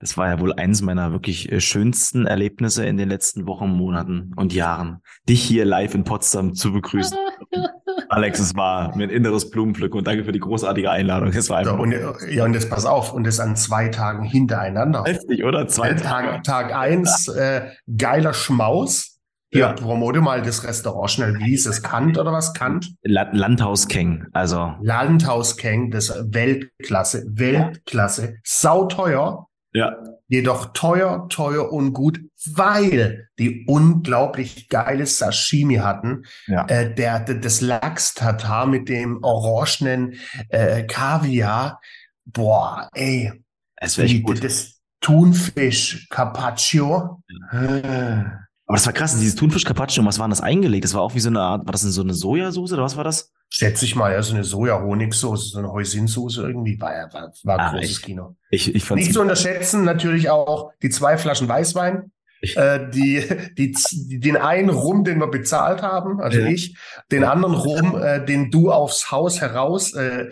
Das 0.00 0.16
war 0.16 0.28
ja 0.28 0.40
wohl 0.40 0.54
eins 0.54 0.80
meiner 0.80 1.12
wirklich 1.12 1.52
äh, 1.52 1.60
schönsten 1.60 2.26
Erlebnisse 2.26 2.86
in 2.86 2.96
den 2.96 3.10
letzten 3.10 3.46
Wochen, 3.46 3.68
Monaten 3.68 4.32
und 4.34 4.54
Jahren, 4.54 5.02
dich 5.28 5.42
hier 5.42 5.66
live 5.66 5.94
in 5.94 6.04
Potsdam 6.04 6.54
zu 6.54 6.72
begrüßen. 6.72 7.18
Alex, 8.08 8.40
es 8.40 8.56
war 8.56 8.96
mir 8.96 9.04
ein 9.04 9.10
inneres 9.10 9.50
Blumenpflück 9.50 9.94
und 9.94 10.06
danke 10.06 10.24
für 10.24 10.32
die 10.32 10.40
großartige 10.40 10.90
Einladung. 10.90 11.28
Es 11.28 11.50
war 11.50 11.58
einfach 11.58 11.76
so, 11.76 11.82
und, 11.82 11.94
ja, 12.30 12.44
und 12.44 12.54
jetzt 12.54 12.70
pass 12.70 12.86
auf, 12.86 13.12
und 13.12 13.24
das 13.24 13.38
an 13.38 13.56
zwei 13.56 13.88
Tagen 13.88 14.24
hintereinander. 14.24 15.04
Heftig, 15.04 15.44
oder? 15.44 15.68
Zwei 15.68 15.92
Tag, 15.94 16.42
Tag 16.44 16.74
eins, 16.74 17.28
äh, 17.28 17.68
geiler 17.96 18.32
Schmaus. 18.32 19.18
Hier, 19.52 19.60
ja. 19.60 19.72
promote 19.72 20.20
mal 20.20 20.42
das 20.42 20.64
Restaurant 20.64 21.10
schnell. 21.10 21.38
Wie 21.38 21.44
hieß 21.44 21.66
es? 21.66 21.82
Kant 21.82 22.18
oder 22.18 22.32
was? 22.32 22.54
Kant? 22.54 22.94
Landhaus 23.02 23.88
Keng, 23.88 24.26
also. 24.32 24.74
Landhaus 24.80 25.56
Keng, 25.56 25.90
das 25.90 26.12
Weltklasse, 26.32 27.24
Weltklasse. 27.28 28.38
Sauteuer. 28.44 29.49
Ja. 29.72 29.96
Jedoch 30.26 30.72
teuer, 30.72 31.28
teuer 31.28 31.72
und 31.72 31.92
gut, 31.92 32.20
weil 32.54 33.28
die 33.38 33.64
unglaublich 33.66 34.68
geile 34.68 35.06
Sashimi 35.06 35.76
hatten. 35.76 36.24
Ja. 36.46 36.66
Äh, 36.66 36.94
der, 36.94 37.20
der, 37.20 37.36
das 37.36 37.60
Lachs-Tatar 37.60 38.66
mit 38.66 38.88
dem 38.88 39.22
orangenen 39.22 40.14
äh, 40.48 40.82
Kaviar. 40.84 41.80
Boah, 42.24 42.88
ey. 42.94 43.32
Es 43.76 43.96
wäre 43.96 44.20
gut. 44.20 44.42
Das 44.42 44.80
Thunfisch 45.00 46.06
Carpaccio. 46.10 47.22
Ja. 47.52 48.40
Aber 48.66 48.76
das 48.76 48.86
war 48.86 48.92
krass, 48.92 49.18
dieses 49.18 49.34
Thunfisch 49.34 49.64
Carpaccio, 49.64 50.04
was 50.04 50.18
war 50.18 50.28
das 50.28 50.40
eingelegt? 50.40 50.84
Das 50.84 50.94
war 50.94 51.00
auch 51.00 51.14
wie 51.14 51.20
so 51.20 51.28
eine 51.28 51.40
Art, 51.40 51.66
war 51.66 51.72
das 51.72 51.82
denn 51.82 51.90
so 51.90 52.02
eine 52.02 52.14
Sojasauce 52.14 52.72
oder 52.72 52.82
was 52.82 52.96
war 52.96 53.04
das? 53.04 53.32
Schätze 53.52 53.84
ich 53.84 53.96
mal, 53.96 54.12
ja, 54.12 54.22
so 54.22 54.32
eine 54.32 54.44
Soja-Honigsoße, 54.44 55.48
so 55.50 55.58
eine 55.58 55.72
Hoisinsoße 55.72 56.42
irgendwie, 56.42 56.80
war, 56.80 57.12
war, 57.12 57.32
war 57.42 57.58
ah, 57.58 57.70
großes 57.72 57.90
ich, 57.90 58.02
Kino. 58.02 58.36
Ich, 58.48 58.74
ich 58.74 58.88
Nicht 58.90 59.12
zu 59.12 59.20
unterschätzen, 59.20 59.84
natürlich 59.84 60.30
auch 60.30 60.70
die 60.82 60.90
zwei 60.90 61.18
Flaschen 61.18 61.48
Weißwein. 61.48 62.12
Äh, 62.42 62.88
die, 62.90 63.22
die, 63.58 63.72
die, 63.72 64.20
den 64.20 64.36
einen 64.36 64.70
Rum, 64.70 65.04
den 65.04 65.18
wir 65.18 65.26
bezahlt 65.26 65.82
haben, 65.82 66.20
also 66.20 66.38
ja. 66.38 66.46
ich, 66.46 66.74
den 67.12 67.24
anderen 67.24 67.54
Rum, 67.54 68.00
äh, 68.00 68.24
den 68.24 68.50
du 68.50 68.72
aufs 68.72 69.10
Haus 69.10 69.40
heraus 69.40 69.92
äh, 69.94 70.30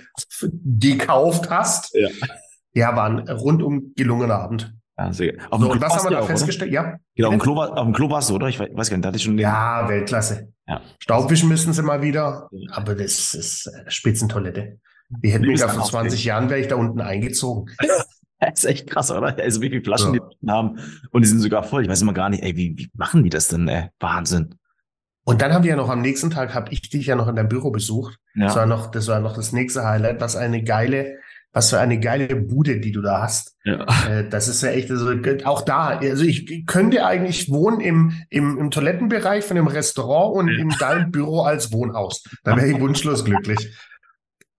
gekauft 0.65 1.51
hast. 1.51 1.95
Ja. 1.95 2.09
ja, 2.73 2.97
war 2.97 3.11
ein 3.11 3.29
rundum 3.29 3.93
gelungener 3.95 4.37
Abend. 4.37 4.78
Ja, 4.99 5.13
sehr 5.13 5.35
auf 5.51 5.61
so, 5.61 5.71
und 5.71 5.81
was 5.81 5.95
haben 5.95 6.05
wir 6.05 6.11
da 6.11 6.21
auch, 6.21 6.27
festgestellt? 6.27 6.73
Oder? 6.73 6.83
Ja. 6.83 6.97
Genau, 7.15 7.29
auf 7.29 7.35
dem, 7.35 7.41
Klo, 7.41 7.55
auf 7.63 7.85
dem 7.85 7.93
Klo 7.93 8.11
warst 8.11 8.31
du, 8.31 8.35
oder? 8.35 8.49
Ich 8.49 8.59
weiß 8.59 8.91
gar 8.91 8.97
nicht, 8.97 9.05
da 9.05 9.09
hatte 9.09 9.17
ich 9.17 9.23
schon 9.23 9.37
den. 9.37 9.45
Ja, 9.45 9.89
Weltklasse. 9.89 10.53
Ja. 10.67 10.81
Staubwischen 10.99 11.49
müssen 11.49 11.73
sie 11.73 11.83
mal 11.83 12.03
wieder, 12.03 12.49
aber 12.73 12.95
das 12.97 13.35
ist 13.35 13.67
äh, 13.67 13.91
Spitzentoilette. 13.91 14.79
Die 15.09 15.31
hätten 15.31 15.47
mich 15.47 15.61
ja 15.61 15.69
vor 15.69 15.85
20 15.85 16.25
Jahren, 16.25 16.51
wäre 16.51 16.61
ich 16.61 16.69
da 16.69 16.77
unten 16.77 17.01
eingezogen. 17.01 17.71
Das 18.41 18.61
ist 18.61 18.65
echt 18.67 18.89
krass, 18.89 19.11
oder? 19.11 19.37
Also 19.37 19.61
wie 19.63 19.69
viele 19.69 19.83
Flaschen 19.83 20.15
ja. 20.15 20.21
die 20.21 20.49
haben 20.49 20.79
und 21.11 21.23
die 21.23 21.29
sind 21.29 21.41
sogar 21.41 21.65
voll. 21.65 21.83
Ich 21.83 21.89
weiß 21.89 22.03
immer 22.03 22.13
gar 22.13 22.31
nicht, 22.31 22.45
ey, 22.45 22.57
wie, 22.57 22.73
wie 22.77 22.89
machen 22.95 23.25
die 23.25 23.31
das 23.31 23.49
denn? 23.49 23.67
Ey? 23.67 23.89
Wahnsinn. 23.99 24.55
Und 25.25 25.43
dann 25.43 25.53
haben 25.53 25.65
wir 25.65 25.71
ja 25.71 25.77
noch 25.77 25.89
am 25.89 26.03
nächsten 26.03 26.31
Tag, 26.31 26.55
habe 26.55 26.73
ich 26.73 26.89
dich 26.89 27.07
ja 27.07 27.17
noch 27.17 27.27
in 27.27 27.35
deinem 27.35 27.49
Büro 27.49 27.73
besucht. 27.73 28.17
Ja. 28.37 28.47
Das 28.47 28.55
war 28.55 28.67
noch, 28.67 28.93
das 28.93 29.09
war 29.09 29.19
noch 29.19 29.35
das 29.35 29.53
nächste 29.53 29.85
Highlight. 29.85 30.21
Was 30.21 30.37
eine 30.37 30.63
geile 30.63 31.19
was 31.59 31.71
für 31.71 31.81
eine 31.81 31.99
geile 31.99 32.37
Bude, 32.37 32.79
die 32.79 32.93
du 32.93 33.03
da 33.03 33.21
hast. 33.21 33.57
Ja. 33.65 33.85
Äh, 34.09 34.29
das 34.29 34.47
ist 34.47 34.63
ja 34.63 34.71
echt, 34.71 34.93
also 34.93 35.11
auch 35.45 35.63
da, 35.63 35.99
also 35.99 36.23
ich 36.23 36.67
könnte 36.67 37.05
eigentlich 37.05 37.51
wohnen 37.51 37.81
im, 37.81 38.13
im, 38.31 38.59
im 38.59 38.71
Toilettenbereich 38.71 39.45
von 39.45 39.57
dem 39.57 39.67
Restaurant 39.67 40.37
und 40.37 40.49
ja. 40.49 40.59
in 40.59 40.69
deinem 40.79 41.11
Büro 41.11 41.43
als 41.43 41.73
Wohnhaus. 41.73 42.23
Da 42.45 42.57
wäre 42.57 42.69
ich 42.69 42.81
wunschlos 42.81 43.25
glücklich. 43.25 43.77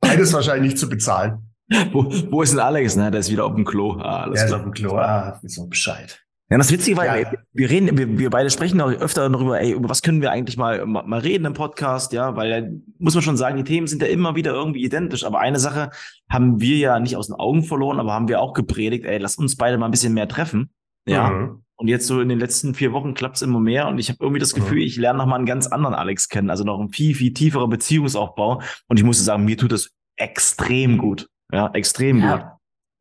Beides 0.02 0.34
wahrscheinlich 0.34 0.74
nicht 0.74 0.78
zu 0.78 0.90
bezahlen. 0.90 1.54
Wo, 1.94 2.12
wo 2.32 2.42
ist 2.42 2.52
denn 2.52 2.60
Alex? 2.60 2.98
Ne? 2.98 3.12
Der 3.12 3.22
ist 3.22 3.32
wieder 3.32 3.46
auf 3.46 3.56
dem 3.56 3.64
Klo. 3.64 3.94
Ah, 4.02 4.24
alles 4.24 4.40
Der 4.40 4.48
klar. 4.48 4.60
ist 4.60 4.60
auf 4.60 4.64
dem 4.64 4.74
Klo. 4.74 4.98
Ah, 4.98 5.40
ist 5.42 5.56
so 5.56 5.68
Bescheid. 5.68 6.20
Ja, 6.52 6.58
das 6.58 6.72
Witzige 6.72 6.98
war, 6.98 7.20
ja. 7.20 7.32
wir 7.54 7.70
reden, 7.70 7.96
wir, 7.96 8.18
wir 8.18 8.30
beide 8.32 8.50
sprechen 8.50 8.82
auch 8.82 8.90
öfter 8.90 9.30
darüber, 9.30 9.62
ey, 9.62 9.74
über 9.74 9.88
was 9.88 10.02
können 10.02 10.22
wir 10.22 10.32
eigentlich 10.32 10.58
mal, 10.58 10.84
mal, 10.88 11.20
reden 11.20 11.46
im 11.46 11.54
Podcast, 11.54 12.12
ja, 12.12 12.36
weil 12.36 12.82
muss 12.98 13.14
man 13.14 13.22
schon 13.22 13.38
sagen, 13.38 13.58
die 13.58 13.64
Themen 13.64 13.86
sind 13.86 14.02
ja 14.02 14.08
immer 14.08 14.36
wieder 14.36 14.54
irgendwie 14.54 14.84
identisch. 14.84 15.24
Aber 15.26 15.40
eine 15.40 15.60
Sache 15.60 15.92
haben 16.28 16.60
wir 16.60 16.78
ja 16.78 17.00
nicht 17.00 17.16
aus 17.18 17.28
den 17.28 17.36
Augen 17.36 17.62
verloren, 17.62 18.00
aber 18.00 18.14
haben 18.14 18.28
wir 18.28 18.42
auch 18.42 18.54
gepredigt, 18.54 19.06
ey, 19.06 19.20
lass 19.20 19.36
uns 19.36 19.58
beide 19.58 19.78
mal 19.78 19.86
ein 19.86 19.92
bisschen 19.92 20.16
mehr 20.16 20.28
treffen. 20.28 20.72
Ja. 21.08 21.30
Mhm. 21.30 21.64
Und 21.76 21.88
jetzt 21.88 22.08
so 22.08 22.20
in 22.20 22.30
den 22.30 22.40
letzten 22.40 22.74
vier 22.74 22.94
Wochen 22.94 23.14
klappt 23.14 23.36
es 23.36 23.42
immer 23.44 23.60
mehr 23.60 23.88
und 23.88 24.00
ich 24.00 24.10
habe 24.10 24.18
irgendwie 24.22 24.40
das 24.40 24.54
Gefühl, 24.56 24.80
mhm. 24.80 24.84
ich 24.86 24.98
lerne 24.98 25.20
noch 25.20 25.28
mal 25.28 25.36
einen 25.36 25.46
ganz 25.46 25.68
anderen 25.68 25.96
Alex 25.96 26.30
kennen, 26.30 26.50
also 26.50 26.64
noch 26.64 26.80
einen 26.80 26.90
viel, 26.90 27.14
viel 27.14 27.32
tieferer 27.32 27.68
Beziehungsaufbau. 27.68 28.62
Und 28.88 28.98
ich 28.98 29.06
muss 29.06 29.24
sagen, 29.24 29.46
mir 29.46 29.56
tut 29.56 29.72
das 29.72 29.92
extrem 30.18 30.98
gut. 30.98 31.30
Ja, 31.54 31.70
extrem 31.74 32.20
ja. 32.20 32.36
gut. 32.36 32.46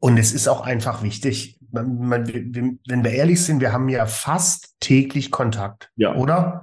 Und 0.00 0.18
es 0.18 0.32
ist 0.32 0.48
auch 0.48 0.60
einfach 0.60 1.02
wichtig, 1.02 1.57
wenn 1.70 3.04
wir 3.04 3.10
ehrlich 3.10 3.44
sind, 3.44 3.60
wir 3.60 3.72
haben 3.72 3.88
ja 3.88 4.06
fast 4.06 4.74
täglich 4.80 5.30
Kontakt, 5.30 5.90
ja. 5.96 6.14
oder? 6.14 6.62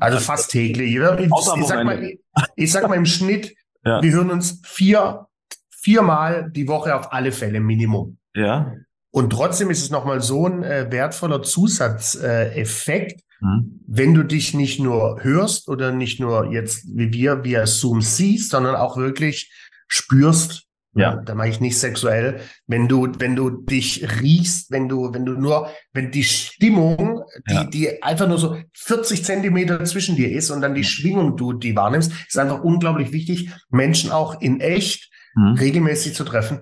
Also 0.00 0.18
fast 0.18 0.50
täglich. 0.50 0.94
Ich, 0.94 1.00
ich, 1.00 1.66
sag, 1.66 1.84
mal, 1.84 2.12
ich 2.56 2.72
sag 2.72 2.88
mal 2.88 2.96
im 2.96 3.06
Schnitt, 3.06 3.54
ja. 3.84 4.02
wir 4.02 4.12
hören 4.12 4.30
uns 4.30 4.60
vier, 4.64 5.26
viermal 5.70 6.50
die 6.50 6.68
Woche 6.68 6.94
auf 6.94 7.12
alle 7.12 7.32
Fälle 7.32 7.60
Minimum. 7.60 8.18
Ja. 8.34 8.72
Und 9.10 9.30
trotzdem 9.30 9.70
ist 9.70 9.82
es 9.82 9.90
nochmal 9.90 10.20
so 10.20 10.46
ein 10.46 10.62
äh, 10.62 10.88
wertvoller 10.90 11.42
Zusatzeffekt, 11.42 13.20
äh, 13.20 13.44
mhm. 13.44 13.80
wenn 13.86 14.12
du 14.12 14.24
dich 14.24 14.52
nicht 14.52 14.78
nur 14.78 15.22
hörst 15.22 15.68
oder 15.68 15.90
nicht 15.90 16.20
nur 16.20 16.52
jetzt 16.52 16.84
wie 16.94 17.12
wir 17.12 17.42
via 17.42 17.66
Zoom 17.66 18.02
siehst, 18.02 18.50
sondern 18.50 18.74
auch 18.74 18.98
wirklich 18.98 19.50
spürst, 19.88 20.65
ja. 20.96 21.16
Da 21.16 21.34
mache 21.34 21.48
ich 21.48 21.60
nicht 21.60 21.78
sexuell. 21.78 22.40
Wenn 22.66 22.88
du, 22.88 23.08
wenn 23.18 23.36
du 23.36 23.50
dich 23.50 24.20
riechst, 24.22 24.70
wenn 24.70 24.88
du, 24.88 25.12
wenn 25.12 25.26
du 25.26 25.32
nur, 25.32 25.70
wenn 25.92 26.10
die 26.10 26.24
Stimmung, 26.24 27.22
die, 27.48 27.54
ja. 27.54 27.64
die 27.64 28.02
einfach 28.02 28.26
nur 28.26 28.38
so 28.38 28.56
40 28.72 29.22
Zentimeter 29.22 29.84
zwischen 29.84 30.16
dir 30.16 30.32
ist 30.32 30.50
und 30.50 30.62
dann 30.62 30.74
die 30.74 30.84
Schwingung 30.84 31.36
du 31.36 31.52
die 31.52 31.76
wahrnimmst, 31.76 32.10
ist 32.26 32.38
einfach 32.38 32.64
unglaublich 32.64 33.12
wichtig, 33.12 33.50
Menschen 33.68 34.10
auch 34.10 34.40
in 34.40 34.60
echt 34.60 35.10
mhm. 35.34 35.54
regelmäßig 35.54 36.14
zu 36.14 36.24
treffen. 36.24 36.60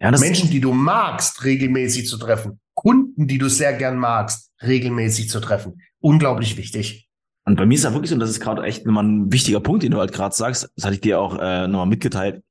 Ja, 0.00 0.12
Menschen, 0.12 0.50
die 0.50 0.60
du 0.60 0.72
magst, 0.72 1.44
regelmäßig 1.44 2.06
zu 2.06 2.16
treffen. 2.16 2.60
Kunden, 2.74 3.26
die 3.26 3.38
du 3.38 3.48
sehr 3.48 3.72
gern 3.72 3.96
magst, 3.96 4.52
regelmäßig 4.62 5.28
zu 5.28 5.40
treffen. 5.40 5.82
Unglaublich 5.98 6.56
wichtig. 6.56 7.08
Und 7.44 7.56
bei 7.56 7.66
mir 7.66 7.74
ist 7.74 7.82
ja 7.82 7.92
wirklich 7.92 8.10
so, 8.10 8.14
und 8.14 8.20
das 8.20 8.30
ist 8.30 8.38
gerade 8.38 8.62
echt 8.62 8.86
nochmal 8.86 9.04
ein 9.04 9.32
wichtiger 9.32 9.58
Punkt, 9.58 9.82
den 9.82 9.90
du 9.90 9.98
halt 9.98 10.12
gerade 10.12 10.36
sagst, 10.36 10.70
das 10.76 10.84
hatte 10.84 10.94
ich 10.94 11.00
dir 11.00 11.18
auch 11.18 11.36
äh, 11.40 11.66
nochmal 11.66 11.86
mitgeteilt 11.86 12.44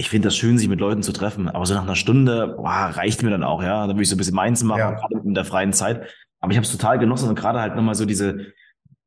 ich 0.00 0.08
finde 0.08 0.28
das 0.28 0.36
schön, 0.36 0.56
sich 0.56 0.68
mit 0.68 0.80
Leuten 0.80 1.02
zu 1.02 1.12
treffen, 1.12 1.50
aber 1.50 1.66
so 1.66 1.74
nach 1.74 1.82
einer 1.82 1.94
Stunde 1.94 2.54
boah, 2.56 2.90
reicht 2.94 3.22
mir 3.22 3.28
dann 3.28 3.44
auch, 3.44 3.62
ja. 3.62 3.86
Dann 3.86 3.96
will 3.96 4.02
ich 4.02 4.08
so 4.08 4.14
ein 4.14 4.18
bisschen 4.18 4.34
meins 4.34 4.62
machen, 4.64 4.78
ja. 4.78 4.92
gerade 4.92 5.20
in 5.22 5.34
der 5.34 5.44
freien 5.44 5.74
Zeit. 5.74 6.08
Aber 6.40 6.52
ich 6.52 6.56
habe 6.56 6.64
es 6.64 6.72
total 6.72 6.98
genossen 6.98 7.28
und 7.28 7.34
gerade 7.34 7.60
halt 7.60 7.76
nochmal 7.76 7.94
so 7.94 8.06
diese, 8.06 8.46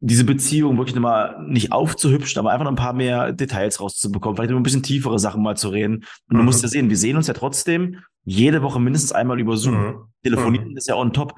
diese 0.01 0.23
Beziehung 0.23 0.77
wirklich 0.77 0.93
nochmal 0.93 1.43
nicht 1.47 1.71
aufzuhübschen, 1.71 2.39
aber 2.39 2.51
einfach 2.51 2.65
noch 2.65 2.71
ein 2.71 2.77
paar 2.77 2.93
mehr 2.93 3.33
Details 3.33 3.81
rauszubekommen, 3.81 4.35
vielleicht 4.35 4.51
über 4.51 4.59
ein 4.59 4.63
bisschen 4.63 4.83
tiefere 4.83 5.17
Sachen 5.17 5.41
mal 5.41 5.57
zu 5.57 5.69
reden. 5.69 6.05
Und 6.29 6.35
mhm. 6.35 6.37
du 6.37 6.43
musst 6.43 6.61
ja 6.61 6.69
sehen, 6.69 6.91
wir 6.91 6.97
sehen 6.97 7.17
uns 7.17 7.25
ja 7.25 7.33
trotzdem 7.33 7.97
jede 8.23 8.61
Woche 8.61 8.79
mindestens 8.79 9.13
einmal 9.13 9.39
über 9.39 9.57
Zoom. 9.57 9.75
Mhm. 9.75 9.95
Telefonieren 10.21 10.69
mhm. 10.69 10.77
ist 10.77 10.87
ja 10.87 10.95
on 10.95 11.11
top. 11.11 11.33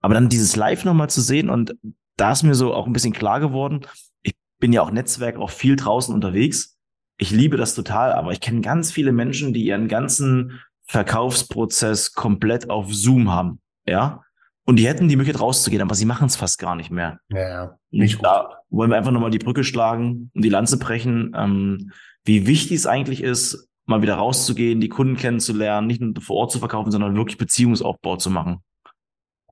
Aber 0.00 0.14
dann 0.14 0.28
dieses 0.28 0.54
Live 0.54 0.84
nochmal 0.84 1.10
zu 1.10 1.20
sehen 1.20 1.50
und 1.50 1.74
da 2.16 2.30
ist 2.30 2.44
mir 2.44 2.54
so 2.54 2.74
auch 2.74 2.86
ein 2.86 2.92
bisschen 2.92 3.12
klar 3.12 3.40
geworden, 3.40 3.80
ich 4.22 4.34
bin 4.60 4.72
ja 4.72 4.82
auch 4.82 4.92
Netzwerk 4.92 5.36
auch 5.36 5.50
viel 5.50 5.74
draußen 5.74 6.14
unterwegs 6.14 6.76
ich 7.20 7.30
liebe 7.30 7.58
das 7.58 7.74
total, 7.74 8.12
aber 8.12 8.32
ich 8.32 8.40
kenne 8.40 8.62
ganz 8.62 8.90
viele 8.90 9.12
Menschen, 9.12 9.52
die 9.52 9.64
ihren 9.64 9.88
ganzen 9.88 10.60
Verkaufsprozess 10.86 12.14
komplett 12.14 12.70
auf 12.70 12.92
Zoom 12.92 13.30
haben. 13.30 13.60
Ja. 13.86 14.22
Und 14.64 14.76
die 14.76 14.88
hätten 14.88 15.06
die 15.06 15.16
Möglichkeit 15.16 15.42
rauszugehen, 15.42 15.82
aber 15.82 15.94
sie 15.94 16.06
machen 16.06 16.26
es 16.26 16.36
fast 16.36 16.58
gar 16.58 16.74
nicht 16.76 16.90
mehr. 16.90 17.20
Ja, 17.28 17.48
ja. 17.48 17.78
Nicht 17.90 18.16
gut. 18.16 18.24
Da 18.24 18.62
wollen 18.70 18.90
wir 18.90 18.96
einfach 18.96 19.10
nochmal 19.10 19.30
die 19.30 19.38
Brücke 19.38 19.64
schlagen 19.64 20.30
und 20.34 20.42
die 20.42 20.48
Lanze 20.48 20.78
brechen, 20.78 21.32
ähm, 21.36 21.92
wie 22.24 22.46
wichtig 22.46 22.78
es 22.78 22.86
eigentlich 22.86 23.22
ist, 23.22 23.68
mal 23.84 24.00
wieder 24.00 24.14
rauszugehen, 24.14 24.80
die 24.80 24.88
Kunden 24.88 25.16
kennenzulernen, 25.16 25.86
nicht 25.86 26.00
nur 26.00 26.14
vor 26.22 26.36
Ort 26.36 26.52
zu 26.52 26.58
verkaufen, 26.58 26.90
sondern 26.90 27.16
wirklich 27.16 27.38
Beziehungsaufbau 27.38 28.16
zu 28.16 28.30
machen. 28.30 28.60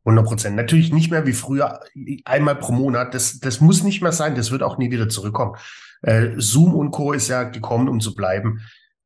100 0.06 0.24
Prozent. 0.24 0.56
Natürlich 0.56 0.92
nicht 0.92 1.10
mehr 1.10 1.26
wie 1.26 1.32
früher, 1.34 1.80
einmal 2.24 2.56
pro 2.56 2.72
Monat. 2.72 3.12
Das, 3.12 3.40
das 3.40 3.60
muss 3.60 3.82
nicht 3.82 4.00
mehr 4.00 4.12
sein. 4.12 4.36
Das 4.36 4.50
wird 4.50 4.62
auch 4.62 4.78
nie 4.78 4.90
wieder 4.90 5.10
zurückkommen. 5.10 5.56
Äh, 6.02 6.30
Zoom 6.36 6.74
und 6.74 6.90
Co. 6.90 7.12
ist 7.12 7.28
ja 7.28 7.44
gekommen, 7.44 7.88
um 7.88 8.00
zu 8.00 8.14
bleiben. 8.14 8.60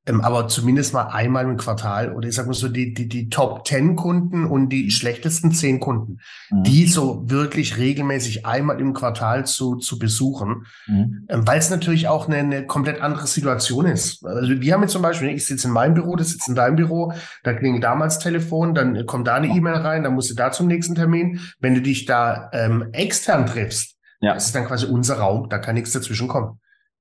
Ähm, 0.04 0.20
aber 0.20 0.48
zumindest 0.48 0.94
mal 0.94 1.08
einmal 1.08 1.44
im 1.44 1.56
Quartal 1.56 2.12
oder 2.12 2.28
ich 2.28 2.34
sag 2.34 2.46
mal 2.46 2.54
so 2.54 2.68
die, 2.68 2.92
die, 2.92 3.08
die 3.08 3.28
Top 3.28 3.66
10 3.66 3.94
Kunden 3.94 4.46
und 4.46 4.70
die 4.70 4.90
schlechtesten 4.90 5.52
10 5.52 5.78
Kunden, 5.78 6.18
mhm. 6.50 6.64
die 6.64 6.86
so 6.86 7.22
wirklich 7.30 7.78
regelmäßig 7.78 8.44
einmal 8.44 8.80
im 8.80 8.94
Quartal 8.94 9.46
zu, 9.46 9.76
zu 9.76 10.00
besuchen, 10.00 10.66
mhm. 10.88 11.26
ähm, 11.28 11.46
weil 11.46 11.60
es 11.60 11.70
natürlich 11.70 12.08
auch 12.08 12.26
eine, 12.26 12.38
eine 12.38 12.66
komplett 12.66 13.00
andere 13.00 13.28
Situation 13.28 13.86
ist. 13.86 14.26
Also 14.26 14.60
wir 14.60 14.74
haben 14.74 14.82
jetzt 14.82 14.92
zum 14.92 15.02
Beispiel, 15.02 15.28
ich 15.28 15.46
sitze 15.46 15.68
in 15.68 15.74
meinem 15.74 15.94
Büro, 15.94 16.16
du 16.16 16.24
sitzt 16.24 16.48
in 16.48 16.56
deinem 16.56 16.74
Büro, 16.74 17.12
da 17.44 17.52
klingelt 17.52 17.84
damals 17.84 18.18
Telefon, 18.18 18.74
dann 18.74 19.06
kommt 19.06 19.28
da 19.28 19.36
eine 19.36 19.48
E-Mail 19.48 19.76
rein, 19.76 20.02
dann 20.02 20.14
musst 20.14 20.30
du 20.30 20.34
da 20.34 20.50
zum 20.50 20.66
nächsten 20.66 20.96
Termin. 20.96 21.38
Wenn 21.60 21.76
du 21.76 21.80
dich 21.80 22.06
da 22.06 22.50
ähm, 22.52 22.88
extern 22.90 23.46
triffst, 23.46 23.96
ja. 24.20 24.34
das 24.34 24.46
ist 24.46 24.54
dann 24.56 24.66
quasi 24.66 24.86
unser 24.86 25.18
Raum, 25.18 25.48
da 25.48 25.58
kann 25.58 25.76
nichts 25.76 25.92
dazwischen 25.92 26.26
kommen. 26.26 26.58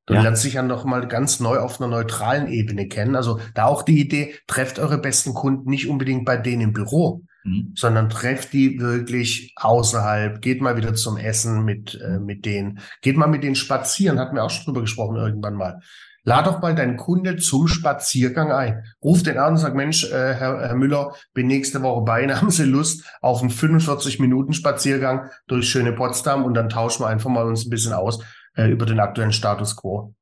Du 0.08 0.16
ja. 0.16 0.22
lernst 0.24 0.44
dich 0.44 0.54
ja 0.54 0.64
noch 0.64 0.84
mal 0.84 1.08
ganz 1.08 1.40
neu 1.40 1.60
auf 1.60 1.80
einer 1.80 1.90
neutralen 1.90 2.48
Ebene 2.48 2.88
kennen. 2.88 3.16
Also 3.16 3.40
da 3.54 3.66
auch 3.66 3.84
die 3.84 4.00
Idee, 4.00 4.36
trefft 4.48 4.80
eure 4.80 4.98
besten 4.98 5.34
Kunden 5.34 5.70
nicht 5.70 5.88
unbedingt 5.88 6.26
bei 6.26 6.38
denen 6.38 6.62
im 6.62 6.74
Büro, 6.74 7.24
mhm. 7.44 7.74
sondern 7.76 8.10
trefft 8.10 8.54
die 8.54 8.80
wirklich 8.80 9.54
außerhalb, 9.58 10.42
geht 10.42 10.62
mal 10.62 10.76
wieder 10.76 10.96
zum 10.96 11.18
Essen 11.18 11.64
mit, 11.64 12.00
äh, 12.02 12.20
mit 12.20 12.46
denen, 12.46 12.80
geht 13.02 13.16
mal 13.16 13.28
mit 13.28 13.44
denen 13.44 13.56
spazieren, 13.56 14.20
hatten 14.20 14.36
wir 14.36 14.44
auch 14.44 14.50
schon 14.50 14.66
drüber 14.66 14.82
gesprochen 14.82 15.18
irgendwann 15.18 15.56
mal. 15.56 15.80
Lad 16.24 16.46
doch 16.46 16.62
mal 16.62 16.76
deinen 16.76 16.98
Kunde 16.98 17.38
zum 17.38 17.68
Spaziergang 17.68 18.52
ein. 18.52 18.84
Ruf 19.04 19.24
den 19.24 19.40
an 19.40 19.54
und 19.54 19.58
sag, 19.58 19.74
Mensch, 19.74 20.04
äh, 20.04 20.34
Herr, 20.36 20.60
Herr 20.62 20.76
Müller, 20.76 21.16
bin 21.34 21.48
nächste 21.48 21.82
Woche 21.82 22.02
bei 22.02 22.24
Ihnen. 22.24 22.36
Haben 22.42 22.52
Sie 22.52 22.64
Lust 22.64 23.06
auf 23.22 23.42
einen 23.42 23.50
45-Minuten-Spaziergang 23.50 25.30
durch 25.48 25.70
schöne 25.70 25.94
Potsdam 25.94 26.44
und 26.44 26.54
dann 26.54 26.70
tauschen 26.70 27.04
wir 27.04 27.08
einfach 27.08 27.30
mal 27.30 27.46
uns 27.46 27.66
ein 27.66 27.72
bisschen 27.72 27.94
aus 27.94 28.24
äh, 28.56 28.70
über 28.70 28.86
den 28.86 29.00
aktuellen 29.00 29.32
Status 29.32 29.76
quo. 29.76 30.14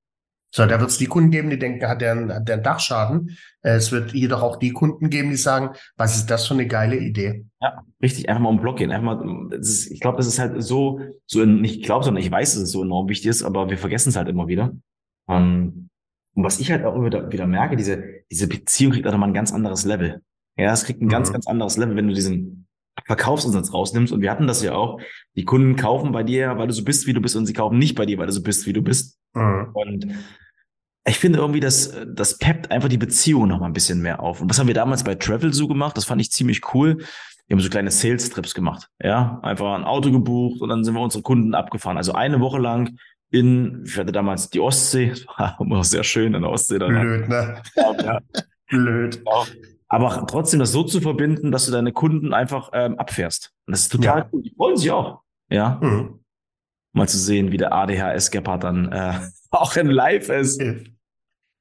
So, 0.52 0.66
da 0.66 0.80
wird 0.80 0.90
es 0.90 0.98
die 0.98 1.06
Kunden 1.06 1.30
geben, 1.30 1.52
die 1.52 1.60
denken, 1.60 1.88
hat 1.88 2.02
der 2.02 2.14
einen, 2.14 2.34
hat 2.34 2.48
der 2.48 2.56
einen 2.56 2.64
Dachschaden. 2.64 3.38
Äh, 3.62 3.76
es 3.76 3.92
wird 3.92 4.14
jedoch 4.14 4.42
auch 4.42 4.56
die 4.56 4.72
Kunden 4.72 5.10
geben, 5.10 5.30
die 5.30 5.36
sagen, 5.36 5.76
was 5.96 6.16
ist 6.16 6.26
das 6.28 6.48
für 6.48 6.56
eine 6.56 6.66
geile 6.66 6.98
Idee? 6.98 7.46
Ja, 7.62 7.84
richtig, 8.02 8.30
einfach 8.30 8.42
mal 8.42 8.50
um 8.50 8.60
Block 8.60 8.78
gehen. 8.78 8.92
Einfach 8.92 9.24
mal, 9.24 9.54
ist, 9.54 9.92
ich 9.92 10.00
glaube, 10.00 10.18
das 10.18 10.26
ist 10.26 10.40
halt 10.40 10.62
so, 10.64 11.02
so 11.28 11.46
nicht 11.46 11.78
ich 11.78 11.84
glaube, 11.84 12.04
sondern 12.04 12.24
ich 12.24 12.32
weiß, 12.32 12.54
dass 12.54 12.64
es 12.64 12.72
so 12.72 12.84
enorm 12.84 13.10
wichtig 13.10 13.28
ist, 13.28 13.44
aber 13.44 13.70
wir 13.70 13.78
vergessen 13.78 14.10
es 14.10 14.16
halt 14.16 14.28
immer 14.28 14.48
wieder. 14.48 14.74
Um, 15.28 15.90
und 16.34 16.44
was 16.44 16.60
ich 16.60 16.72
halt 16.72 16.84
auch 16.84 17.00
wieder, 17.04 17.32
wieder 17.32 17.46
merke, 17.46 17.76
diese, 17.76 18.04
diese 18.32 18.48
Beziehung 18.48 18.94
kriegt 18.94 19.06
auch 19.06 19.12
nochmal 19.12 19.30
ein 19.30 19.36
ganz 19.36 19.54
anderes 19.54 19.86
Level. 19.86 20.24
Ja, 20.58 20.74
es 20.74 20.86
kriegt 20.86 21.02
ein 21.02 21.06
mhm. 21.06 21.10
ganz, 21.10 21.32
ganz 21.32 21.46
anderes 21.48 21.78
Level, 21.78 21.96
wenn 21.96 22.08
du 22.08 22.14
diesen 22.14 22.59
Verkaufsumsatz 23.06 23.74
rausnimmst. 23.74 24.14
Und 24.14 24.22
wir 24.22 24.32
hatten 24.32 24.48
das 24.48 24.64
ja 24.64 24.74
auch. 24.74 25.00
Die 25.36 25.46
Kunden 25.46 25.76
kaufen 25.76 26.12
bei 26.12 26.24
dir, 26.24 26.58
weil 26.58 26.68
du 26.68 26.74
so 26.74 26.84
bist, 26.84 27.08
wie 27.08 27.14
du 27.14 27.22
bist, 27.22 27.36
und 27.36 27.46
sie 27.46 27.54
kaufen 27.54 27.78
nicht 27.78 27.96
bei 27.96 28.06
dir, 28.06 28.18
weil 28.18 28.28
du 28.28 28.34
so 28.34 28.44
bist, 28.44 28.66
wie 28.66 28.74
du 28.74 28.82
bist. 28.82 29.20
Mhm. 29.34 29.70
Und 29.74 30.08
ich 31.08 31.18
finde 31.18 31.40
irgendwie, 31.40 31.60
dass 31.60 31.94
das 32.08 32.38
peppt 32.38 32.72
einfach 32.72 32.90
die 32.90 32.98
Beziehung 32.98 33.48
noch 33.48 33.60
mal 33.60 33.66
ein 33.66 33.74
bisschen 33.74 34.02
mehr 34.02 34.22
auf. 34.22 34.42
Und 34.42 34.50
was 34.50 34.60
haben 34.60 34.68
wir 34.68 34.74
damals 34.74 35.04
bei 35.04 35.16
Travel 35.16 35.54
Zoo 35.54 35.68
gemacht? 35.68 35.98
Das 35.98 36.06
fand 36.06 36.22
ich 36.22 36.32
ziemlich 36.32 36.74
cool. 36.74 36.98
Wir 37.48 37.56
haben 37.56 37.62
so 37.62 37.70
kleine 37.70 37.90
Sales 37.90 38.30
Trips 38.30 38.54
gemacht. 38.54 38.88
Ja, 39.02 39.40
einfach 39.42 39.74
ein 39.76 39.84
Auto 39.84 40.12
gebucht 40.12 40.62
und 40.62 40.70
dann 40.70 40.84
sind 40.84 40.94
wir 40.94 41.02
unsere 41.02 41.24
Kunden 41.24 41.56
abgefahren. 41.56 41.98
Also 41.98 42.14
eine 42.14 42.40
Woche 42.40 42.60
lang 42.60 42.98
in, 43.32 43.84
ich 43.86 43.98
hatte 43.98 44.12
damals 44.12 44.50
die 44.50 44.60
Ostsee, 44.60 45.10
das 45.10 45.26
war 45.38 45.58
immer 45.60 45.84
sehr 45.84 46.04
schön 46.04 46.34
in 46.36 46.42
der 46.42 46.52
Ostsee. 46.52 46.78
Dann 46.78 46.92
Blöd, 46.92 47.28
ne? 47.28 47.62
Ja. 47.76 48.20
Blöd. 48.70 49.24
Aber 49.90 50.26
trotzdem 50.28 50.60
das 50.60 50.72
so 50.72 50.84
zu 50.84 51.02
verbinden, 51.02 51.52
dass 51.52 51.66
du 51.66 51.72
deine 51.72 51.92
Kunden 51.92 52.34
einfach 52.34 52.70
ähm, 52.74 52.98
abfährst. 53.00 53.54
Und 53.66 53.72
das 53.72 53.82
ist 53.82 53.92
total 53.92 54.20
ja. 54.20 54.30
cool. 54.32 54.44
Die 54.44 54.54
freuen 54.56 54.78
sich 54.78 54.92
auch. 54.92 55.22
Ja. 55.50 55.80
Mhm. 55.82 56.20
Mal 56.94 57.10
zu 57.10 57.18
sehen, 57.18 57.52
wie 57.52 57.58
der 57.58 57.74
ADHS-Gepard 57.74 58.64
dann 58.64 58.92
äh, 58.92 59.20
auch 59.50 59.76
in 59.76 59.88
Live 59.88 60.30
ist. 60.30 60.62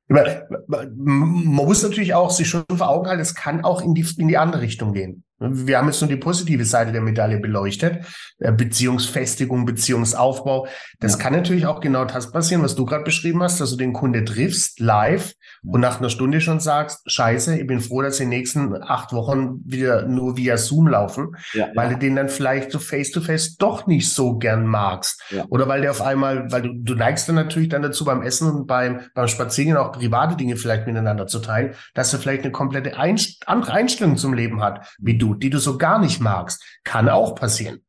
Man 0.08 0.94
muss 0.96 1.82
natürlich 1.82 2.14
auch 2.14 2.30
sich 2.30 2.48
schon 2.48 2.64
vor 2.74 2.88
Augen 2.88 3.08
halten, 3.08 3.20
es 3.20 3.34
kann 3.34 3.64
auch 3.64 3.82
in 3.82 3.94
die, 3.94 4.06
in 4.16 4.28
die 4.28 4.38
andere 4.38 4.62
Richtung 4.62 4.94
gehen. 4.94 5.24
Wir 5.40 5.78
haben 5.78 5.86
jetzt 5.86 6.00
nur 6.00 6.08
die 6.08 6.16
positive 6.16 6.64
Seite 6.64 6.90
der 6.92 7.00
Medaille 7.00 7.38
beleuchtet. 7.38 8.04
Äh, 8.38 8.52
Beziehungsfestigung, 8.52 9.64
Beziehungsaufbau. 9.64 10.66
Das 10.98 11.12
ja. 11.12 11.18
kann 11.18 11.32
natürlich 11.32 11.66
auch 11.66 11.80
genau 11.80 12.04
das 12.04 12.32
passieren, 12.32 12.62
was 12.62 12.74
du 12.74 12.84
gerade 12.84 13.04
beschrieben 13.04 13.42
hast, 13.42 13.60
dass 13.60 13.70
du 13.70 13.76
den 13.76 13.92
Kunde 13.92 14.24
triffst 14.24 14.80
live 14.80 15.34
und 15.64 15.80
nach 15.80 15.98
einer 15.98 16.10
Stunde 16.10 16.40
schon 16.40 16.60
sagst, 16.60 17.10
scheiße, 17.10 17.58
ich 17.58 17.66
bin 17.66 17.80
froh, 17.80 18.02
dass 18.02 18.18
die 18.18 18.26
nächsten 18.26 18.74
acht 18.82 19.12
Wochen 19.12 19.60
wieder 19.64 20.06
nur 20.06 20.36
via 20.36 20.56
Zoom 20.56 20.88
laufen, 20.88 21.36
ja, 21.52 21.68
weil 21.74 21.88
ja. 21.88 21.94
du 21.94 21.98
den 22.00 22.16
dann 22.16 22.28
vielleicht 22.28 22.72
so 22.72 22.78
face-to-face 22.78 23.50
-face 23.50 23.56
doch 23.58 23.86
nicht 23.86 24.12
so 24.12 24.38
gern 24.38 24.66
magst. 24.66 25.22
Oder 25.50 25.68
weil 25.68 25.82
der 25.82 25.90
auf 25.90 26.02
einmal, 26.02 26.50
weil 26.50 26.62
du, 26.62 26.72
du 26.74 26.94
neigst 26.94 27.28
dann 27.28 27.36
natürlich 27.36 27.68
dann 27.68 27.82
dazu 27.82 28.04
beim 28.04 28.22
Essen 28.22 28.50
und 28.50 28.66
beim, 28.66 29.00
beim 29.14 29.28
Spaziergehen 29.28 29.76
auch 29.76 29.92
private 29.92 30.36
Dinge 30.36 30.56
vielleicht 30.56 30.86
miteinander 30.86 31.26
zu 31.26 31.38
teilen, 31.40 31.74
dass 31.94 32.12
er 32.12 32.18
vielleicht 32.18 32.42
eine 32.42 32.52
komplette 32.52 32.96
Einst 32.96 33.46
andere 33.46 33.72
Einstellung 33.72 34.16
zum 34.16 34.34
Leben 34.34 34.62
hat, 34.62 34.88
wie 34.98 35.18
du 35.18 35.27
die 35.34 35.50
du 35.50 35.58
so 35.58 35.78
gar 35.78 35.98
nicht 35.98 36.20
magst. 36.20 36.64
Kann 36.84 37.08
auch 37.08 37.34
passieren. 37.34 37.80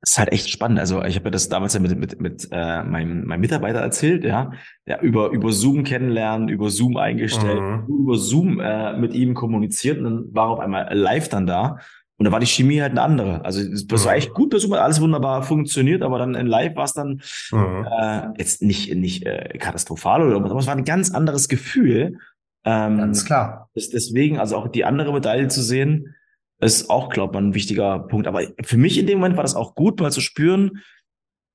Das 0.00 0.12
ist 0.12 0.18
halt 0.18 0.32
echt 0.32 0.50
spannend. 0.50 0.78
Also 0.78 1.02
ich 1.04 1.16
habe 1.16 1.26
ja 1.26 1.30
das 1.30 1.48
damals 1.48 1.74
ja 1.74 1.80
mit, 1.80 1.98
mit, 1.98 2.20
mit 2.20 2.48
äh, 2.52 2.82
meinem, 2.82 3.24
meinem 3.24 3.40
Mitarbeiter 3.40 3.80
erzählt, 3.80 4.24
ja, 4.24 4.52
ja 4.86 5.00
über, 5.00 5.30
über 5.30 5.52
Zoom 5.52 5.84
kennenlernen, 5.84 6.48
über 6.48 6.70
Zoom 6.70 6.96
eingestellt, 6.96 7.60
mhm. 7.60 7.86
über 7.88 8.16
Zoom 8.16 8.60
äh, 8.60 8.96
mit 8.96 9.14
ihm 9.14 9.34
kommuniziert 9.34 9.98
und 9.98 10.04
dann 10.04 10.34
war 10.34 10.48
auf 10.48 10.60
einmal 10.60 10.94
live 10.94 11.28
dann 11.28 11.46
da. 11.46 11.78
Und 12.18 12.24
da 12.24 12.32
war 12.32 12.40
die 12.40 12.46
Chemie 12.46 12.80
halt 12.80 12.92
eine 12.92 13.02
andere. 13.02 13.44
Also 13.44 13.62
das 13.86 14.04
war 14.04 14.12
mhm. 14.12 14.18
echt 14.18 14.32
gut, 14.32 14.54
das 14.54 14.64
hat 14.70 14.78
alles 14.78 15.00
wunderbar 15.00 15.42
funktioniert, 15.42 16.02
aber 16.02 16.18
dann 16.18 16.34
in 16.34 16.46
Live 16.46 16.74
war 16.74 16.84
es 16.84 16.94
dann 16.94 17.20
mhm. 17.50 17.86
äh, 17.86 18.28
jetzt 18.38 18.62
nicht, 18.62 18.94
nicht 18.94 19.26
äh, 19.26 19.58
katastrophal 19.58 20.22
oder 20.22 20.42
was, 20.42 20.50
aber 20.50 20.60
es 20.60 20.66
war 20.66 20.76
ein 20.76 20.84
ganz 20.84 21.10
anderes 21.12 21.48
Gefühl. 21.48 22.18
Ähm, 22.64 22.96
ganz 22.96 23.24
klar. 23.24 23.70
deswegen, 23.76 24.38
also 24.38 24.56
auch 24.56 24.68
die 24.68 24.84
andere 24.84 25.12
Medaille 25.12 25.48
zu 25.48 25.62
sehen, 25.62 26.15
ist 26.60 26.90
auch, 26.90 27.10
glaube 27.10 27.36
ich, 27.36 27.44
ein 27.44 27.54
wichtiger 27.54 27.98
Punkt. 27.98 28.26
Aber 28.26 28.42
für 28.62 28.76
mich 28.76 28.98
in 28.98 29.06
dem 29.06 29.18
Moment 29.18 29.36
war 29.36 29.44
das 29.44 29.54
auch 29.54 29.74
gut, 29.74 30.00
mal 30.00 30.12
zu 30.12 30.20
spüren, 30.20 30.82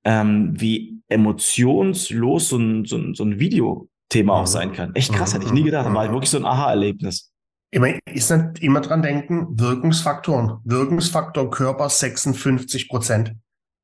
ähm, 0.03 0.53
wie 0.59 1.01
emotionslos 1.07 2.49
so 2.49 2.57
ein, 2.57 2.85
so 2.85 2.97
ein, 2.97 3.13
so 3.13 3.23
ein 3.23 3.39
Videothema 3.39 4.33
auch 4.33 4.41
mhm. 4.41 4.47
sein 4.47 4.73
kann. 4.73 4.95
Echt 4.95 5.13
krass, 5.13 5.33
hätte 5.33 5.45
ich 5.45 5.53
nie 5.53 5.63
gedacht. 5.63 5.85
Da 5.85 5.93
war 5.93 6.11
wirklich 6.11 6.29
so 6.29 6.37
ein 6.37 6.45
Aha-Erlebnis. 6.45 7.31
Immer, 7.73 7.93
ist 8.05 8.31
nicht 8.31 8.61
immer 8.61 8.81
dran 8.81 9.01
denken, 9.01 9.47
Wirkungsfaktoren. 9.57 10.59
Wirkungsfaktor 10.65 11.49
Körper 11.49 11.89
56 11.89 12.89
Prozent. 12.89 13.33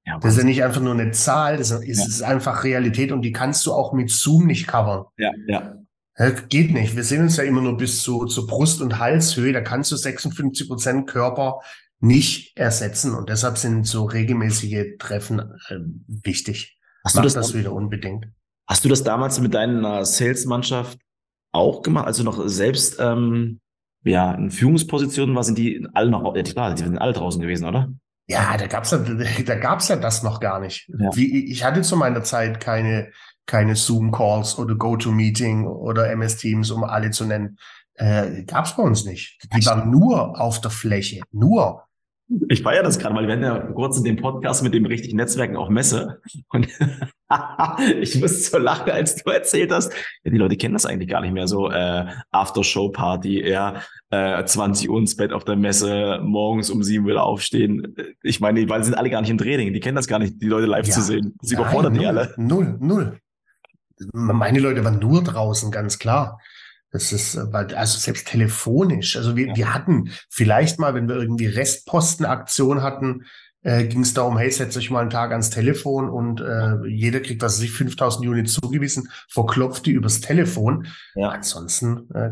Ja, 0.05 0.19
das 0.19 0.33
ist 0.33 0.39
ja 0.39 0.45
nicht 0.45 0.63
einfach 0.63 0.81
nur 0.81 0.93
eine 0.93 1.11
Zahl, 1.11 1.57
das 1.57 1.71
ist, 1.71 1.99
ja. 1.99 2.05
ist 2.05 2.21
einfach 2.21 2.63
Realität 2.63 3.11
und 3.11 3.21
die 3.23 3.33
kannst 3.33 3.65
du 3.65 3.73
auch 3.73 3.91
mit 3.91 4.09
Zoom 4.09 4.47
nicht 4.47 4.65
covern. 4.65 5.05
Ja, 5.17 5.31
ja. 5.47 5.75
Ja, 6.17 6.31
geht 6.31 6.73
nicht. 6.73 6.95
Wir 6.95 7.03
sehen 7.03 7.21
uns 7.21 7.37
ja 7.37 7.43
immer 7.43 7.61
nur 7.61 7.77
bis 7.77 8.01
zu, 8.01 8.25
zu 8.25 8.47
Brust- 8.47 8.81
und 8.81 8.97
Halshöhe. 8.97 9.53
Da 9.53 9.61
kannst 9.61 9.91
du 9.91 9.95
56 9.95 10.67
Prozent 10.67 11.07
Körper 11.07 11.61
nicht 11.99 12.57
ersetzen. 12.57 13.13
Und 13.13 13.29
deshalb 13.29 13.57
sind 13.57 13.85
so 13.85 14.05
regelmäßige 14.05 14.97
Treffen 14.99 15.39
äh, 15.39 15.79
wichtig. 16.07 16.79
Hast 17.03 17.15
Mach 17.15 17.21
du 17.21 17.25
das, 17.27 17.33
das 17.33 17.53
wieder 17.53 17.71
unbedingt? 17.71 18.27
Hast 18.67 18.83
du 18.83 18.89
das 18.89 19.03
damals 19.03 19.39
mit 19.39 19.53
deiner 19.53 20.05
Sales-Mannschaft 20.05 20.99
auch 21.51 21.81
gemacht? 21.83 22.07
Also 22.07 22.23
noch 22.23 22.47
selbst 22.47 22.97
ähm, 22.99 23.59
ja, 24.03 24.33
in 24.33 24.51
Führungspositionen 24.51 25.35
war, 25.35 25.43
sind 25.43 25.57
die 25.57 25.87
alle 25.93 26.09
noch, 26.09 26.35
ja 26.35 26.43
klar, 26.43 26.73
die 26.73 26.83
sind 26.83 26.97
alle 26.97 27.13
draußen 27.13 27.41
gewesen, 27.41 27.65
oder? 27.65 27.93
Ja, 28.27 28.57
da 28.57 28.67
gab's 28.67 28.91
ja, 28.91 28.97
da 28.97 29.55
gab's 29.55 29.87
ja 29.87 29.95
das 29.95 30.21
noch 30.21 30.39
gar 30.39 30.59
nicht. 30.59 30.89
Ja. 30.99 31.15
Wie, 31.15 31.51
ich 31.51 31.63
hatte 31.63 31.81
zu 31.81 31.95
meiner 31.95 32.23
Zeit 32.23 32.59
keine 32.59 33.11
keine 33.47 33.75
Zoom-Calls 33.75 34.59
oder 34.59 34.75
GoToMeeting 34.75 35.65
oder 35.65 36.11
MS-Teams, 36.11 36.69
um 36.69 36.83
alle 36.83 37.11
zu 37.11 37.25
nennen. 37.25 37.57
Äh, 37.93 38.43
Gab 38.43 38.65
es 38.65 38.75
bei 38.75 38.83
uns 38.83 39.05
nicht. 39.05 39.39
Die 39.55 39.65
waren 39.65 39.89
nur 39.89 40.39
auf 40.39 40.61
der 40.61 40.69
Fläche. 40.69 41.21
Nur. 41.31 41.86
Ich 42.49 42.61
feiere 42.61 42.83
das 42.83 42.99
gerade, 42.99 43.15
weil 43.15 43.25
wir 43.27 43.33
hatten 43.33 43.43
ja 43.43 43.57
kurz 43.57 43.97
in 43.97 44.03
dem 44.03 44.17
Podcast 44.17 44.61
mit 44.63 44.73
dem 44.73 44.85
richtigen 44.85 45.17
Netzwerken 45.17 45.55
auch 45.55 45.69
Messe. 45.69 46.21
Und 46.49 46.67
ich 48.01 48.19
musste 48.19 48.39
so 48.39 48.57
lachen, 48.57 48.91
als 48.91 49.15
du 49.15 49.29
erzählt 49.29 49.71
hast. 49.71 49.93
Ja, 50.23 50.31
die 50.31 50.37
Leute 50.37 50.57
kennen 50.57 50.73
das 50.73 50.85
eigentlich 50.85 51.09
gar 51.09 51.21
nicht 51.21 51.33
mehr. 51.33 51.47
So 51.47 51.69
äh, 51.71 52.05
After-Show-Party, 52.31 53.47
ja, 53.47 53.81
äh, 54.09 54.43
20 54.43 54.89
Uhr 54.89 54.99
ins 54.99 55.15
Bett 55.15 55.31
auf 55.31 55.45
der 55.45 55.55
Messe, 55.55 56.19
morgens 56.21 56.69
um 56.69 56.83
sieben 56.83 57.05
will 57.05 57.17
aufstehen. 57.17 57.95
Ich 58.23 58.39
meine, 58.39 58.67
weil 58.69 58.83
sie 58.83 58.89
sind 58.89 58.97
alle 58.97 59.09
gar 59.09 59.21
nicht 59.21 59.31
im 59.31 59.37
Training. 59.37 59.73
Die 59.73 59.79
kennen 59.79 59.95
das 59.95 60.07
gar 60.07 60.19
nicht, 60.19 60.41
die 60.41 60.47
Leute 60.47 60.67
live 60.67 60.87
ja. 60.87 60.93
zu 60.93 61.01
sehen. 61.01 61.35
Sie 61.41 61.55
überfordern 61.55 61.93
die 61.93 62.05
alle. 62.05 62.33
Null, 62.37 62.77
null 62.79 63.19
meine 64.13 64.59
Leute 64.59 64.83
waren 64.83 64.99
nur 64.99 65.23
draußen, 65.23 65.71
ganz 65.71 65.99
klar. 65.99 66.39
Das 66.91 67.11
ist, 67.11 67.35
äh, 67.35 67.75
also 67.75 67.99
selbst 67.99 68.27
telefonisch. 68.27 69.17
Also 69.17 69.35
wir, 69.35 69.55
wir 69.55 69.73
hatten 69.73 70.11
vielleicht 70.29 70.79
mal, 70.79 70.93
wenn 70.93 71.09
wir 71.09 71.15
irgendwie 71.15 71.47
Restpostenaktion 71.47 72.81
hatten, 72.81 73.25
äh, 73.63 73.85
ging 73.85 74.01
es 74.01 74.13
darum, 74.13 74.37
hey, 74.37 74.49
setzt 74.49 74.77
euch 74.77 74.89
mal 74.91 75.01
einen 75.01 75.09
Tag 75.09 75.31
ans 75.31 75.49
Telefon 75.49 76.09
und 76.09 76.41
äh, 76.41 76.87
jeder 76.87 77.19
kriegt, 77.19 77.41
was 77.41 77.57
sich 77.57 77.71
5000 77.71 78.25
Units 78.27 78.53
zugewiesen, 78.53 79.09
verklopft 79.27 79.85
die 79.85 79.91
übers 79.91 80.21
Telefon. 80.21 80.87
Ja. 81.15 81.29
Ansonsten, 81.29 82.09
äh, 82.13 82.31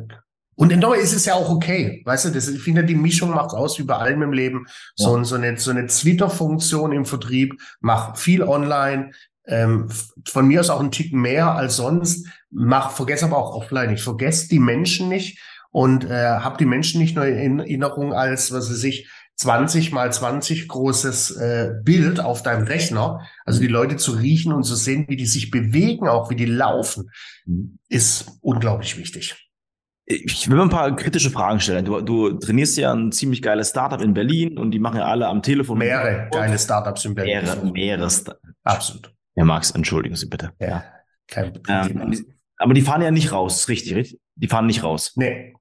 und 0.57 0.71
in 0.71 0.81
ist 0.81 1.13
es 1.13 1.25
ja 1.25 1.33
auch 1.33 1.49
okay. 1.49 2.01
Weißt 2.05 2.25
du, 2.25 2.29
das, 2.29 2.47
ich 2.47 2.61
finde, 2.61 2.85
die 2.85 2.95
Mischung 2.95 3.31
macht 3.31 3.51
aus 3.51 3.77
wie 3.77 3.83
bei 3.83 3.97
allem 3.97 4.21
im 4.21 4.31
Leben. 4.31 4.65
Ja. 4.95 5.07
So, 5.07 5.23
so 5.25 5.35
eine, 5.35 5.57
so 5.57 5.71
eine 5.71 5.87
Twitter-Funktion 5.87 6.93
im 6.93 7.05
Vertrieb, 7.05 7.59
mach 7.81 8.15
viel 8.15 8.41
online, 8.41 9.11
ähm, 9.47 9.89
von 10.27 10.47
mir 10.47 10.59
aus 10.59 10.69
auch 10.69 10.79
ein 10.79 10.91
Tick 10.91 11.13
mehr 11.13 11.51
als 11.51 11.77
sonst. 11.77 12.27
Mach, 12.49 12.91
vergess 12.91 13.23
aber 13.23 13.37
auch 13.37 13.55
offline. 13.55 13.93
Ich 13.93 14.03
vergesse 14.03 14.47
die 14.47 14.59
Menschen 14.59 15.09
nicht 15.09 15.39
und 15.71 16.05
äh, 16.05 16.37
habe 16.39 16.57
die 16.57 16.65
Menschen 16.65 17.01
nicht 17.01 17.15
nur 17.15 17.25
in 17.25 17.59
Erinnerung 17.59 18.13
als, 18.13 18.51
was 18.51 18.69
weiß 18.69 18.83
ich, 18.85 19.09
20 19.37 19.91
mal 19.91 20.11
20 20.11 20.67
großes 20.67 21.31
äh, 21.31 21.71
Bild 21.83 22.19
auf 22.19 22.41
deinem 22.41 22.65
Rechner. 22.65 23.19
Also 23.43 23.59
die 23.59 23.67
Leute 23.67 23.97
zu 23.97 24.13
riechen 24.13 24.53
und 24.53 24.63
zu 24.63 24.75
sehen, 24.75 25.05
wie 25.09 25.17
die 25.17 25.25
sich 25.25 25.51
bewegen, 25.51 26.07
auch 26.07 26.29
wie 26.29 26.35
die 26.35 26.45
laufen, 26.45 27.11
mhm. 27.45 27.79
ist 27.89 28.37
unglaublich 28.41 28.97
wichtig. 28.97 29.41
Ich 30.07 30.47
will 30.47 30.57
mal 30.57 30.63
ein 30.63 30.69
paar 30.69 30.95
kritische 30.95 31.31
Fragen 31.31 31.59
stellen. 31.59 31.83
Du, 31.83 31.99
du 31.99 32.33
trainierst 32.33 32.77
ja 32.77 32.93
ein 32.93 33.11
ziemlich 33.11 33.41
geiles 33.41 33.71
Startup 33.71 33.99
in 33.99 34.13
Berlin 34.13 34.57
und 34.57 34.69
die 34.71 34.79
machen 34.79 34.97
ja 34.97 35.05
alle 35.05 35.27
am 35.27 35.41
Telefon. 35.41 35.79
Mehrere 35.79 36.29
geile 36.31 36.59
Startups 36.59 37.05
in 37.05 37.15
Berlin. 37.15 37.43
Mehrere, 37.43 37.71
mehrere. 37.71 38.37
Absolut. 38.63 39.11
Herr 39.35 39.45
Marx, 39.45 39.71
entschuldigen 39.71 40.15
Sie 40.15 40.27
bitte. 40.27 40.51
Ja, 40.59 40.83
kein 41.27 41.53
Problem. 41.53 42.01
Ähm, 42.01 42.25
aber 42.57 42.73
die 42.73 42.81
fahren 42.81 43.01
ja 43.01 43.11
nicht 43.11 43.31
raus, 43.31 43.67
richtig, 43.67 43.95
richtig? 43.95 44.19
Die 44.35 44.47
fahren 44.47 44.65
nicht 44.65 44.83
raus. 44.83 45.13
Nee. 45.15 45.53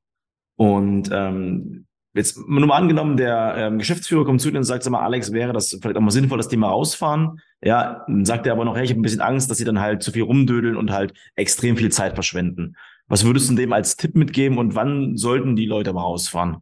Und 0.56 1.10
ähm, 1.12 1.86
jetzt 2.14 2.38
nur 2.38 2.66
mal 2.66 2.76
angenommen, 2.76 3.16
der 3.16 3.54
ähm, 3.56 3.78
Geschäftsführer 3.78 4.24
kommt 4.24 4.40
zu 4.40 4.50
dir 4.50 4.58
und 4.58 4.64
sagt, 4.64 4.84
sag 4.84 4.92
mal, 4.92 5.04
Alex, 5.04 5.32
wäre 5.32 5.52
das 5.52 5.76
vielleicht 5.80 5.96
auch 5.96 6.00
mal 6.00 6.10
sinnvoll, 6.10 6.38
das 6.38 6.48
Thema 6.48 6.68
rausfahren? 6.68 7.40
Ja, 7.62 8.04
dann 8.06 8.24
sagt 8.24 8.46
er 8.46 8.52
aber 8.52 8.64
noch, 8.64 8.76
hey, 8.76 8.84
ich 8.84 8.90
habe 8.90 9.00
ein 9.00 9.02
bisschen 9.02 9.20
Angst, 9.20 9.50
dass 9.50 9.58
sie 9.58 9.64
dann 9.64 9.80
halt 9.80 10.02
zu 10.02 10.12
viel 10.12 10.22
rumdödeln 10.22 10.76
und 10.76 10.92
halt 10.92 11.12
extrem 11.34 11.76
viel 11.76 11.90
Zeit 11.90 12.14
verschwenden. 12.14 12.76
Was 13.08 13.24
würdest 13.24 13.50
du 13.50 13.54
dem 13.54 13.72
als 13.72 13.96
Tipp 13.96 14.14
mitgeben 14.14 14.58
und 14.58 14.74
wann 14.74 15.16
sollten 15.16 15.56
die 15.56 15.66
Leute 15.66 15.92
mal 15.92 16.02
rausfahren? 16.02 16.58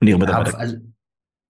Und 0.00 0.08
ihre 0.08 0.18
Mitarbeiter? 0.18 0.52
Ja, 0.52 0.58
also 0.58 0.76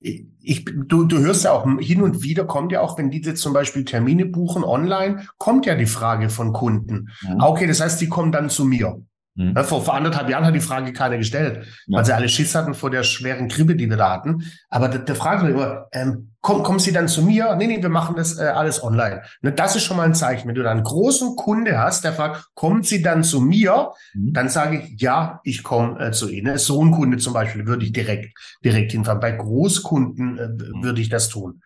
ich, 0.00 0.64
du, 0.64 1.04
du 1.04 1.18
hörst 1.18 1.44
ja 1.44 1.52
auch 1.52 1.68
hin 1.78 2.02
und 2.02 2.22
wieder 2.22 2.44
kommt 2.44 2.72
ja 2.72 2.80
auch, 2.80 2.96
wenn 2.96 3.10
die 3.10 3.20
jetzt 3.20 3.42
zum 3.42 3.52
Beispiel 3.52 3.84
Termine 3.84 4.24
buchen 4.24 4.64
online, 4.64 5.26
kommt 5.36 5.66
ja 5.66 5.74
die 5.74 5.86
Frage 5.86 6.30
von 6.30 6.52
Kunden. 6.52 7.10
Ja. 7.20 7.36
Okay, 7.40 7.66
das 7.66 7.80
heißt, 7.80 8.00
die 8.00 8.08
kommen 8.08 8.32
dann 8.32 8.48
zu 8.48 8.64
mir. 8.64 9.02
Mhm. 9.36 9.56
Vor, 9.64 9.82
vor 9.84 9.94
anderthalb 9.94 10.28
Jahren 10.28 10.44
hat 10.44 10.54
die 10.54 10.60
Frage 10.60 10.92
keiner 10.92 11.16
gestellt, 11.16 11.66
ja. 11.86 11.98
weil 11.98 12.04
sie 12.04 12.12
alle 12.12 12.28
Schiss 12.28 12.54
hatten 12.54 12.74
vor 12.74 12.90
der 12.90 13.04
schweren 13.04 13.48
Grippe, 13.48 13.76
die 13.76 13.88
wir 13.88 13.96
da 13.96 14.12
hatten. 14.12 14.44
Aber 14.68 14.88
der, 14.88 15.00
der 15.00 15.14
fragt 15.14 15.44
immer, 15.44 15.86
ähm, 15.92 16.32
komm, 16.40 16.62
kommen 16.62 16.78
Sie 16.80 16.92
dann 16.92 17.06
zu 17.06 17.22
mir? 17.22 17.54
Nee, 17.56 17.68
nee, 17.68 17.80
wir 17.80 17.88
machen 17.88 18.16
das 18.16 18.38
äh, 18.38 18.44
alles 18.44 18.82
online. 18.82 19.22
Ne, 19.40 19.52
das 19.52 19.76
ist 19.76 19.84
schon 19.84 19.96
mal 19.96 20.04
ein 20.04 20.14
Zeichen. 20.14 20.48
Wenn 20.48 20.56
du 20.56 20.62
dann 20.62 20.78
einen 20.78 20.84
großen 20.84 21.36
Kunde 21.36 21.78
hast, 21.78 22.02
der 22.04 22.12
fragt, 22.12 22.48
kommen 22.54 22.82
Sie 22.82 23.02
dann 23.02 23.22
zu 23.22 23.40
mir? 23.40 23.92
Mhm. 24.14 24.32
Dann 24.32 24.48
sage 24.48 24.78
ich, 24.78 25.00
ja, 25.00 25.40
ich 25.44 25.62
komme 25.62 26.00
äh, 26.00 26.10
zu 26.10 26.28
Ihnen. 26.28 26.58
So 26.58 26.84
ein 26.84 26.90
Kunde 26.90 27.18
zum 27.18 27.32
Beispiel 27.32 27.66
würde 27.66 27.84
ich 27.84 27.92
direkt, 27.92 28.36
direkt 28.64 28.92
hinfahren. 28.92 29.20
Bei 29.20 29.30
Großkunden 29.30 30.38
äh, 30.38 30.48
mhm. 30.48 30.82
würde 30.82 31.00
ich 31.00 31.08
das 31.08 31.28
tun. 31.28 31.62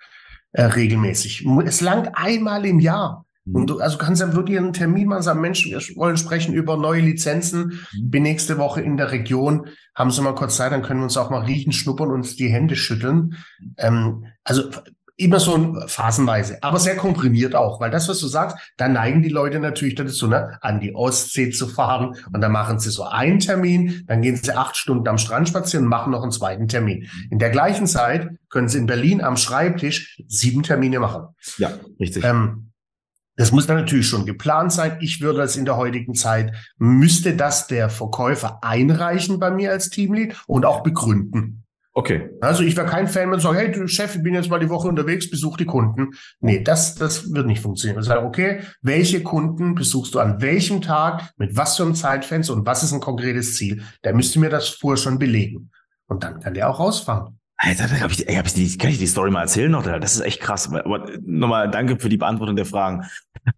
Äh, 0.52 0.66
regelmäßig. 0.66 1.44
Es 1.64 1.80
langt 1.80 2.10
einmal 2.14 2.64
im 2.64 2.78
Jahr. 2.78 3.23
Und 3.46 3.62
mhm. 3.62 3.66
du, 3.66 3.80
also 3.80 3.98
kannst 3.98 4.22
dann 4.22 4.34
wirklich 4.34 4.58
einen 4.58 4.72
Termin 4.72 5.08
machen, 5.08 5.22
sagen, 5.22 5.40
Mensch, 5.40 5.66
wir 5.66 5.78
wollen 5.96 6.16
sprechen 6.16 6.54
über 6.54 6.76
neue 6.76 7.00
Lizenzen, 7.00 7.80
mhm. 7.92 8.10
bin 8.10 8.22
nächste 8.22 8.58
Woche 8.58 8.80
in 8.80 8.96
der 8.96 9.12
Region, 9.12 9.68
haben 9.94 10.10
Sie 10.10 10.22
mal 10.22 10.34
kurz 10.34 10.56
Zeit, 10.56 10.72
dann 10.72 10.82
können 10.82 11.00
wir 11.00 11.04
uns 11.04 11.16
auch 11.16 11.30
mal 11.30 11.44
riechen, 11.44 11.72
schnuppern 11.72 12.08
und 12.08 12.14
uns 12.14 12.36
die 12.36 12.48
Hände 12.48 12.76
schütteln. 12.76 13.36
Ähm, 13.76 14.26
also 14.44 14.70
immer 15.16 15.38
so 15.38 15.76
phasenweise, 15.86 16.58
aber 16.62 16.80
sehr 16.80 16.96
komprimiert 16.96 17.54
auch, 17.54 17.78
weil 17.80 17.90
das, 17.90 18.08
was 18.08 18.18
du 18.18 18.26
sagst, 18.26 18.56
da 18.76 18.88
neigen 18.88 19.22
die 19.22 19.28
Leute 19.28 19.60
natürlich 19.60 19.94
dazu, 19.94 20.26
ne, 20.26 20.58
an 20.60 20.80
die 20.80 20.94
Ostsee 20.94 21.50
zu 21.50 21.68
fahren 21.68 22.16
und 22.32 22.40
dann 22.40 22.50
machen 22.50 22.80
sie 22.80 22.90
so 22.90 23.04
einen 23.04 23.38
Termin, 23.38 24.02
dann 24.08 24.22
gehen 24.22 24.34
sie 24.34 24.56
acht 24.56 24.76
Stunden 24.76 25.06
am 25.06 25.18
Strand 25.18 25.48
spazieren 25.48 25.84
und 25.84 25.90
machen 25.90 26.10
noch 26.10 26.22
einen 26.22 26.32
zweiten 26.32 26.66
Termin. 26.66 27.02
Mhm. 27.02 27.28
In 27.30 27.38
der 27.38 27.50
gleichen 27.50 27.86
Zeit 27.86 28.28
können 28.48 28.68
sie 28.68 28.78
in 28.78 28.86
Berlin 28.86 29.22
am 29.22 29.36
Schreibtisch 29.36 30.20
sieben 30.26 30.64
Termine 30.64 30.98
machen. 30.98 31.28
Ja, 31.58 31.70
richtig. 32.00 32.24
Ähm, 32.24 32.72
das 33.36 33.52
muss 33.52 33.66
dann 33.66 33.76
natürlich 33.76 34.06
schon 34.06 34.26
geplant 34.26 34.72
sein. 34.72 34.98
Ich 35.00 35.20
würde 35.20 35.38
das 35.38 35.56
in 35.56 35.64
der 35.64 35.76
heutigen 35.76 36.14
Zeit, 36.14 36.52
müsste 36.78 37.34
das 37.34 37.66
der 37.66 37.90
Verkäufer 37.90 38.58
einreichen 38.62 39.38
bei 39.38 39.50
mir 39.50 39.70
als 39.70 39.90
Teamlead 39.90 40.36
und 40.46 40.64
auch 40.64 40.82
begründen. 40.82 41.64
Okay. 41.96 42.28
Also 42.40 42.64
ich 42.64 42.76
wäre 42.76 42.88
kein 42.88 43.06
Fan, 43.06 43.30
wenn 43.30 43.38
ich 43.38 43.44
sage, 43.44 43.58
hey 43.58 43.70
du 43.70 43.86
Chef, 43.86 44.16
ich 44.16 44.22
bin 44.22 44.34
jetzt 44.34 44.50
mal 44.50 44.58
die 44.58 44.68
Woche 44.68 44.88
unterwegs, 44.88 45.30
besuch 45.30 45.56
die 45.56 45.64
Kunden. 45.64 46.10
Nee, 46.40 46.60
das, 46.60 46.96
das 46.96 47.32
wird 47.32 47.46
nicht 47.46 47.62
funktionieren. 47.62 48.00
Ich 48.00 48.08
sage, 48.08 48.26
okay, 48.26 48.62
welche 48.82 49.22
Kunden 49.22 49.76
besuchst 49.76 50.12
du 50.12 50.18
an 50.18 50.40
welchem 50.40 50.82
Tag, 50.82 51.30
mit 51.36 51.56
was 51.56 51.76
für 51.76 51.84
einem 51.84 51.94
Zeitfenster 51.94 52.52
und 52.52 52.66
was 52.66 52.82
ist 52.82 52.92
ein 52.92 53.00
konkretes 53.00 53.54
Ziel? 53.54 53.84
Der 54.02 54.12
müsste 54.12 54.40
mir 54.40 54.50
das 54.50 54.70
vorher 54.70 55.00
schon 55.00 55.20
belegen. 55.20 55.70
Und 56.08 56.24
dann 56.24 56.40
kann 56.40 56.54
der 56.54 56.68
auch 56.68 56.80
rausfahren. 56.80 57.38
Alter, 57.66 57.88
hab 58.00 58.10
ich, 58.10 58.28
ey, 58.28 58.34
hab 58.34 58.44
ich 58.44 58.52
die, 58.52 58.76
kann 58.76 58.90
ich 58.90 58.98
die 58.98 59.06
Story 59.06 59.30
mal 59.30 59.40
erzählen 59.40 59.70
noch? 59.70 59.84
Das 59.84 60.14
ist 60.14 60.20
echt 60.20 60.40
krass. 60.40 60.70
Aber 60.70 61.06
nochmal 61.22 61.70
danke 61.70 61.98
für 61.98 62.10
die 62.10 62.18
Beantwortung 62.18 62.56
der 62.56 62.66
Fragen. 62.66 63.04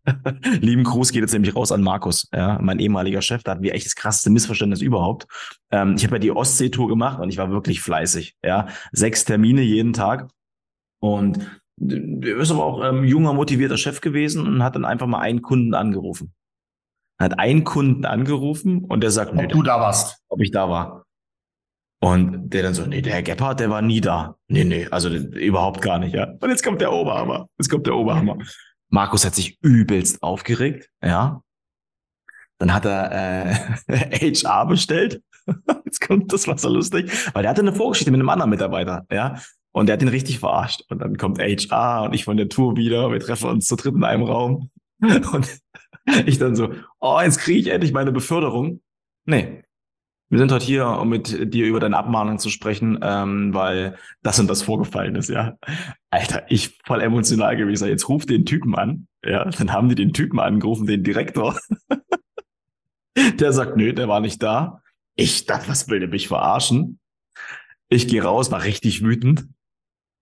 Lieben 0.60 0.84
Gruß 0.84 1.10
geht 1.10 1.22
jetzt 1.22 1.32
nämlich 1.32 1.56
raus 1.56 1.72
an 1.72 1.82
Markus, 1.82 2.28
ja, 2.32 2.56
mein 2.62 2.78
ehemaliger 2.78 3.20
Chef. 3.20 3.42
Da 3.42 3.52
hatten 3.52 3.64
wir 3.64 3.74
echt 3.74 3.84
das 3.84 3.96
krasseste 3.96 4.30
Missverständnis 4.30 4.80
überhaupt. 4.80 5.26
Ähm, 5.72 5.94
ich 5.96 6.04
habe 6.04 6.16
ja 6.16 6.20
die 6.20 6.30
Ostsee-Tour 6.30 6.86
gemacht 6.86 7.18
und 7.18 7.30
ich 7.30 7.36
war 7.36 7.50
wirklich 7.50 7.80
fleißig. 7.80 8.36
Ja, 8.44 8.68
sechs 8.92 9.24
Termine 9.24 9.62
jeden 9.62 9.92
Tag. 9.92 10.28
Und 11.00 11.60
er 11.80 12.36
ist 12.36 12.52
aber 12.52 12.64
auch 12.64 12.84
ähm, 12.84 13.02
junger, 13.02 13.32
motivierter 13.32 13.76
Chef 13.76 14.00
gewesen 14.00 14.46
und 14.46 14.62
hat 14.62 14.76
dann 14.76 14.84
einfach 14.84 15.08
mal 15.08 15.18
einen 15.18 15.42
Kunden 15.42 15.74
angerufen. 15.74 16.32
Hat 17.18 17.40
einen 17.40 17.64
Kunden 17.64 18.04
angerufen 18.04 18.84
und 18.84 19.02
der 19.02 19.10
sagt, 19.10 19.32
ob 19.36 19.48
du 19.48 19.62
da 19.64 19.80
warst. 19.80 20.22
Ob 20.28 20.40
ich 20.42 20.52
da 20.52 20.68
war. 20.68 21.05
Und 22.06 22.50
der 22.50 22.62
dann 22.62 22.72
so, 22.72 22.86
nee, 22.86 23.02
der 23.02 23.14
Herr 23.14 23.22
Gebhardt, 23.24 23.58
der 23.58 23.68
war 23.68 23.82
nie 23.82 24.00
da. 24.00 24.36
Nee, 24.46 24.62
nee, 24.62 24.86
also 24.92 25.08
überhaupt 25.08 25.82
gar 25.82 25.98
nicht, 25.98 26.14
ja. 26.14 26.34
Und 26.38 26.50
jetzt 26.50 26.62
kommt 26.62 26.80
der 26.80 26.92
Oberhammer. 26.92 27.48
Jetzt 27.58 27.68
kommt 27.68 27.84
der 27.88 27.96
Oberhammer. 27.96 28.38
Markus 28.90 29.24
hat 29.24 29.34
sich 29.34 29.58
übelst 29.60 30.22
aufgeregt, 30.22 30.88
ja. 31.02 31.42
Dann 32.58 32.72
hat 32.72 32.84
er 32.84 33.10
äh, 33.88 34.32
HR 34.38 34.66
bestellt. 34.66 35.20
jetzt 35.84 36.00
kommt 36.00 36.32
das 36.32 36.46
war 36.46 36.56
so 36.56 36.68
lustig, 36.68 37.10
weil 37.34 37.42
der 37.42 37.50
hatte 37.50 37.62
eine 37.62 37.72
Vorgeschichte 37.72 38.12
mit 38.12 38.20
einem 38.20 38.28
anderen 38.28 38.50
Mitarbeiter, 38.50 39.04
ja. 39.10 39.40
Und 39.72 39.86
der 39.86 39.94
hat 39.94 40.02
ihn 40.02 40.06
richtig 40.06 40.38
verarscht. 40.38 40.84
Und 40.88 41.00
dann 41.00 41.16
kommt 41.16 41.40
HR 41.40 42.04
und 42.04 42.14
ich 42.14 42.24
von 42.24 42.36
der 42.36 42.48
Tour 42.48 42.76
wieder. 42.76 43.10
Wir 43.10 43.18
treffen 43.18 43.50
uns 43.50 43.66
zu 43.66 43.74
dritt 43.74 43.96
in 43.96 44.04
einem 44.04 44.22
Raum. 44.22 44.70
Und 45.32 45.58
ich 46.24 46.38
dann 46.38 46.54
so, 46.54 46.72
oh, 47.00 47.20
jetzt 47.20 47.40
kriege 47.40 47.58
ich 47.58 47.66
endlich 47.66 47.92
meine 47.92 48.12
Beförderung. 48.12 48.80
Nee, 49.26 49.64
wir 50.28 50.38
sind 50.38 50.50
heute 50.50 50.64
hier, 50.64 50.86
um 50.86 51.08
mit 51.08 51.54
dir 51.54 51.66
über 51.66 51.78
deine 51.78 51.96
Abmahnung 51.96 52.38
zu 52.38 52.50
sprechen, 52.50 52.98
ähm, 53.02 53.54
weil 53.54 53.96
das 54.22 54.40
und 54.40 54.48
das 54.48 54.62
vorgefallen 54.62 55.14
ist, 55.14 55.28
ja. 55.28 55.56
Alter, 56.10 56.44
ich 56.48 56.78
voll 56.84 57.00
emotional 57.00 57.56
gewesen. 57.56 57.88
Jetzt 57.88 58.08
ruf 58.08 58.26
den 58.26 58.44
Typen 58.44 58.74
an. 58.74 59.06
Ja, 59.24 59.44
dann 59.44 59.72
haben 59.72 59.88
die 59.88 59.94
den 59.94 60.12
Typen 60.12 60.40
angerufen, 60.40 60.86
den 60.86 61.04
Direktor. 61.04 61.56
der 63.38 63.52
sagt, 63.52 63.76
nö, 63.76 63.92
der 63.92 64.08
war 64.08 64.20
nicht 64.20 64.42
da. 64.42 64.82
Ich 65.14 65.46
dachte, 65.46 65.68
was 65.68 65.88
will 65.88 66.00
der 66.00 66.08
mich 66.08 66.28
verarschen? 66.28 66.98
Ich 67.88 68.08
gehe 68.08 68.22
raus, 68.22 68.50
war 68.50 68.64
richtig 68.64 69.02
wütend. 69.02 69.46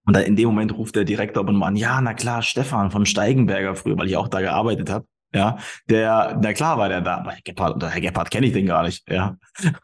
Und 0.06 0.14
dann 0.14 0.24
in 0.24 0.36
dem 0.36 0.46
Moment 0.46 0.76
ruft 0.76 0.96
der 0.96 1.04
Direktor 1.04 1.42
aber 1.42 1.66
an, 1.66 1.76
ja, 1.76 2.00
na 2.02 2.12
klar, 2.12 2.42
Stefan 2.42 2.90
von 2.90 3.06
Steigenberger 3.06 3.74
früher, 3.74 3.96
weil 3.96 4.08
ich 4.08 4.18
auch 4.18 4.28
da 4.28 4.40
gearbeitet 4.40 4.90
habe. 4.90 5.06
Ja, 5.34 5.58
der, 5.90 6.38
na 6.40 6.52
klar 6.52 6.78
war 6.78 6.88
der 6.88 7.00
da, 7.00 7.16
aber 7.18 7.32
Herr 7.32 7.42
Gebhardt, 7.42 7.82
Herr 7.82 8.00
Gebhardt 8.00 8.30
kenne 8.30 8.46
ich 8.46 8.52
den 8.52 8.66
gar 8.66 8.84
nicht, 8.84 9.10
ja. 9.10 9.36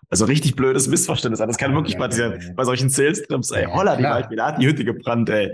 Also 0.09 0.25
richtig 0.25 0.55
blödes 0.55 0.87
Missverständnis. 0.87 1.41
Das 1.41 1.59
kann 1.59 1.75
wirklich 1.75 1.95
ja, 1.95 2.01
passieren. 2.01 2.41
Ja, 2.41 2.53
bei 2.55 2.65
solchen 2.65 2.89
Sales-Trips, 2.89 3.51
ey, 3.51 3.65
holla, 3.67 3.97
die 3.97 4.05
Beispiel, 4.05 4.37
da 4.37 4.47
hat 4.47 4.63
die 4.63 4.67
Hütte 4.67 4.85
gebrannt, 4.85 5.29
ey. 5.29 5.53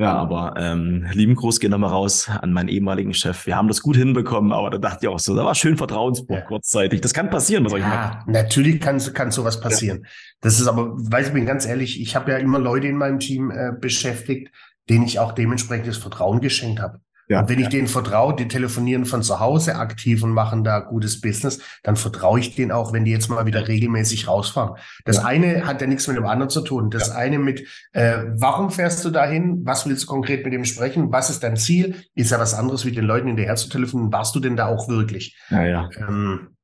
Ja, 0.00 0.14
aber 0.14 0.54
ähm, 0.56 1.08
lieben 1.12 1.34
Gruß 1.34 1.58
gehen 1.58 1.72
nochmal 1.72 1.90
raus 1.90 2.28
an 2.28 2.52
meinen 2.52 2.68
ehemaligen 2.68 3.12
Chef. 3.14 3.46
Wir 3.46 3.56
haben 3.56 3.66
das 3.66 3.82
gut 3.82 3.96
hinbekommen, 3.96 4.52
aber 4.52 4.70
da 4.70 4.78
dachte 4.78 4.98
ich 5.02 5.08
auch 5.08 5.18
so, 5.18 5.34
da 5.34 5.44
war 5.44 5.56
schön 5.56 5.76
Vertrauensbruch 5.76 6.36
ja. 6.36 6.42
kurzzeitig. 6.42 7.00
Das 7.00 7.12
kann 7.12 7.30
passieren 7.30 7.64
bei 7.64 7.70
solchen 7.70 7.88
Ja, 7.88 8.22
natürlich 8.28 8.80
kann, 8.80 8.98
kann 9.12 9.32
sowas 9.32 9.60
passieren. 9.60 10.02
Ja. 10.04 10.10
Das 10.40 10.60
ist 10.60 10.68
aber, 10.68 10.92
weiß 10.94 11.28
ich 11.28 11.32
bin 11.32 11.46
ganz 11.46 11.66
ehrlich, 11.66 12.00
ich 12.00 12.14
habe 12.14 12.30
ja 12.30 12.38
immer 12.38 12.60
Leute 12.60 12.86
in 12.86 12.96
meinem 12.96 13.18
Team 13.18 13.50
äh, 13.50 13.72
beschäftigt, 13.78 14.52
denen 14.88 15.04
ich 15.04 15.18
auch 15.18 15.32
dementsprechendes 15.32 15.98
Vertrauen 15.98 16.40
geschenkt 16.40 16.80
habe. 16.80 17.00
Ja, 17.28 17.40
und 17.40 17.48
wenn 17.48 17.60
ich 17.60 17.68
denen 17.68 17.88
vertraue, 17.88 18.34
die 18.34 18.48
telefonieren 18.48 19.04
von 19.04 19.22
zu 19.22 19.38
Hause 19.38 19.76
aktiv 19.76 20.22
und 20.22 20.30
machen 20.30 20.64
da 20.64 20.80
gutes 20.80 21.20
Business, 21.20 21.60
dann 21.82 21.96
vertraue 21.96 22.40
ich 22.40 22.54
denen 22.54 22.72
auch, 22.72 22.92
wenn 22.92 23.04
die 23.04 23.10
jetzt 23.10 23.28
mal 23.28 23.44
wieder 23.44 23.68
regelmäßig 23.68 24.28
rausfahren. 24.28 24.78
Das 25.04 25.18
ja. 25.18 25.24
eine 25.24 25.66
hat 25.66 25.80
ja 25.80 25.86
nichts 25.86 26.08
mit 26.08 26.16
dem 26.16 26.24
anderen 26.24 26.50
zu 26.50 26.62
tun. 26.62 26.90
Das 26.90 27.10
eine 27.10 27.38
mit, 27.38 27.66
äh, 27.92 28.24
warum 28.36 28.70
fährst 28.70 29.04
du 29.04 29.10
dahin? 29.10 29.60
Was 29.64 29.86
willst 29.86 30.04
du 30.04 30.06
konkret 30.06 30.44
mit 30.44 30.54
dem 30.54 30.64
sprechen? 30.64 31.12
Was 31.12 31.28
ist 31.28 31.42
dein 31.42 31.56
Ziel? 31.56 31.96
Ist 32.14 32.30
ja 32.30 32.38
was 32.38 32.54
anderes, 32.54 32.86
wie 32.86 32.92
den 32.92 33.04
Leuten 33.04 33.28
hinterher 33.28 33.56
zu 33.56 33.68
telefonieren. 33.68 34.12
Warst 34.12 34.34
du 34.34 34.40
denn 34.40 34.56
da 34.56 34.66
auch 34.66 34.88
wirklich? 34.88 35.38
Ja, 35.50 35.64
ja. 35.64 35.90
Ähm, 35.98 36.57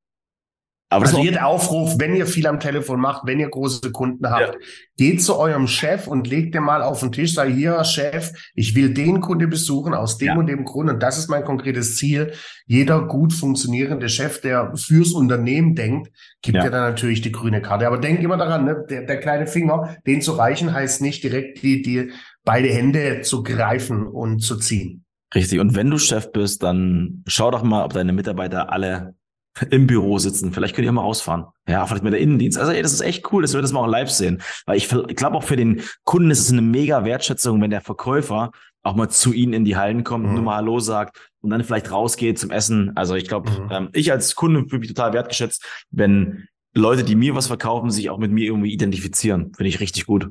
aber 0.91 1.07
also 1.07 1.19
jeder 1.19 1.47
Aufruf, 1.47 1.99
wenn 1.99 2.15
ihr 2.15 2.27
viel 2.27 2.47
am 2.47 2.61
Telefon 2.61 3.01
macht, 3.01 3.27
wenn 3.27 3.41
ihr 3.41 3.49
große 3.49 3.91
Kunden 3.91 4.31
habt, 4.31 4.55
ja. 4.55 4.61
geht 4.97 5.23
zu 5.23 5.37
eurem 5.37 5.67
Chef 5.67 6.07
und 6.07 6.29
legt 6.29 6.55
den 6.55 6.63
mal 6.63 6.83
auf 6.83 7.01
den 7.01 7.11
Tisch, 7.11 7.35
sei 7.35 7.51
hier, 7.51 7.83
Chef, 7.85 8.33
ich 8.55 8.75
will 8.75 8.95
den 8.95 9.21
Kunde 9.21 9.49
besuchen 9.49 9.95
aus 9.95 10.19
dem 10.19 10.29
ja. 10.29 10.37
und 10.37 10.47
dem 10.47 10.65
Grund 10.65 10.91
und 10.91 11.03
das 11.03 11.19
ist 11.19 11.29
mein 11.29 11.45
konkretes 11.45 11.97
Ziel. 11.97 12.33
Jeder 12.67 13.07
gut 13.07 13.33
funktionierende 13.33 14.09
Chef, 14.09 14.41
der 14.41 14.73
fürs 14.77 15.13
Unternehmen 15.13 15.75
denkt, 15.75 16.11
gibt 16.43 16.57
ja, 16.57 16.65
ja 16.65 16.71
dann 16.71 16.91
natürlich 16.91 17.23
die 17.23 17.33
grüne 17.33 17.61
Karte. 17.61 17.87
Aber 17.87 17.99
denk 17.99 18.21
immer 18.21 18.37
daran, 18.37 18.65
ne, 18.65 18.85
der, 18.89 19.03
der 19.03 19.19
kleine 19.19 19.47
Finger, 19.47 19.97
den 20.07 20.21
zu 20.21 20.33
reichen, 20.33 20.73
heißt 20.73 21.03
nicht 21.03 21.25
direkt 21.25 21.63
die, 21.63 21.83
die 21.83 22.13
beide 22.45 22.69
Hände 22.69 23.23
zu 23.23 23.43
greifen 23.43 24.07
und 24.07 24.41
zu 24.41 24.59
ziehen. 24.59 25.05
Richtig. 25.35 25.59
Und 25.59 25.75
wenn 25.75 25.91
du 25.91 25.99
Chef 25.99 26.31
bist, 26.31 26.63
dann 26.63 27.25
schau 27.27 27.51
doch 27.51 27.65
mal, 27.65 27.85
ob 27.85 27.93
deine 27.93 28.13
Mitarbeiter 28.13 28.71
alle 28.71 29.15
im 29.71 29.87
Büro 29.87 30.19
sitzen. 30.19 30.53
Vielleicht 30.53 30.75
könnt 30.75 30.87
ihr 30.87 30.93
mal 30.93 31.03
rausfahren. 31.03 31.47
Ja, 31.69 31.87
vielleicht 31.87 32.05
mit 32.05 32.13
der 32.13 32.21
Innendienst. 32.21 32.59
Also 32.59 32.73
ey, 32.73 32.83
das 32.83 32.93
ist 32.93 33.01
echt 33.01 33.33
cool, 33.33 33.43
dass 33.43 33.55
wir 33.55 33.63
das 33.63 33.73
mal 33.73 33.81
auch 33.81 33.87
live 33.87 34.11
sehen. 34.11 34.43
Weil 34.67 34.77
ich, 34.77 34.93
ich 34.93 35.17
glaube 35.17 35.37
auch 35.37 35.45
für 35.45 35.57
den 35.57 35.83
Kunden 36.05 36.31
ist 36.31 36.41
es 36.41 36.51
eine 36.51 36.63
mega 36.63 37.05
Wertschätzung, 37.05 37.61
wenn 37.61 37.71
der 37.71 37.81
Verkäufer 37.81 38.51
auch 38.83 38.95
mal 38.95 39.09
zu 39.09 39.33
ihnen 39.33 39.53
in 39.53 39.65
die 39.65 39.77
Hallen 39.77 40.05
kommt, 40.05 40.27
mhm. 40.27 40.35
nur 40.35 40.43
mal 40.43 40.57
Hallo 40.57 40.79
sagt 40.79 41.31
und 41.41 41.51
dann 41.51 41.65
vielleicht 41.65 41.91
rausgeht 41.91 42.39
zum 42.39 42.51
Essen. 42.51 42.93
Also 42.97 43.15
ich 43.15 43.29
glaube, 43.29 43.51
mhm. 43.51 43.69
ähm, 43.71 43.89
ich 43.93 44.13
als 44.13 44.35
Kunde 44.35 44.67
fühle 44.69 44.81
mich 44.81 44.89
total 44.89 45.13
wertgeschätzt, 45.13 45.65
wenn 45.91 46.49
Leute, 46.75 47.05
die 47.05 47.15
mir 47.15 47.35
was 47.35 47.47
verkaufen, 47.47 47.91
sich 47.91 48.11
auch 48.11 48.19
mit 48.19 48.33
mir 48.33 48.45
irgendwie 48.45 48.73
identifizieren. 48.73 49.53
Finde 49.55 49.69
ich 49.69 49.81
richtig 49.81 50.07
gut. 50.07 50.29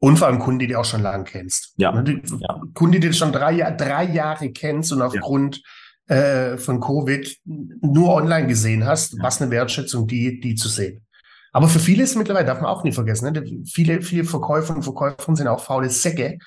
Und 0.00 0.16
vor 0.16 0.28
allem 0.28 0.38
Kunden, 0.38 0.60
die 0.60 0.68
du 0.68 0.78
auch 0.78 0.84
schon 0.84 1.02
lange 1.02 1.24
kennst. 1.24 1.74
Ja. 1.76 1.90
Ne, 1.90 2.04
die, 2.04 2.22
ja. 2.38 2.62
Kunden, 2.72 2.92
die 2.92 3.08
du 3.08 3.12
schon 3.12 3.32
drei, 3.32 3.70
drei 3.72 4.04
Jahre 4.04 4.50
kennst 4.50 4.92
und 4.92 5.02
aufgrund 5.02 5.56
ja 5.56 5.62
äh, 6.08 6.56
von 6.56 6.80
Covid 6.80 7.38
nur 7.46 8.14
online 8.14 8.46
gesehen 8.46 8.86
hast, 8.86 9.18
was 9.20 9.40
eine 9.40 9.50
Wertschätzung, 9.50 10.06
die, 10.06 10.40
die 10.40 10.54
zu 10.54 10.68
sehen. 10.68 11.04
Aber 11.52 11.68
für 11.68 11.78
viele 11.78 12.02
ist 12.02 12.16
mittlerweile, 12.16 12.46
darf 12.46 12.60
man 12.60 12.70
auch 12.70 12.84
nie 12.84 12.92
vergessen, 12.92 13.32
ne? 13.32 13.44
viele, 13.66 14.02
viele 14.02 14.24
Verkäufer 14.24 14.74
und 14.74 14.82
Verkäuferinnen 14.82 15.36
sind 15.36 15.48
auch 15.48 15.62
faule 15.62 15.90
Säcke, 15.90 16.38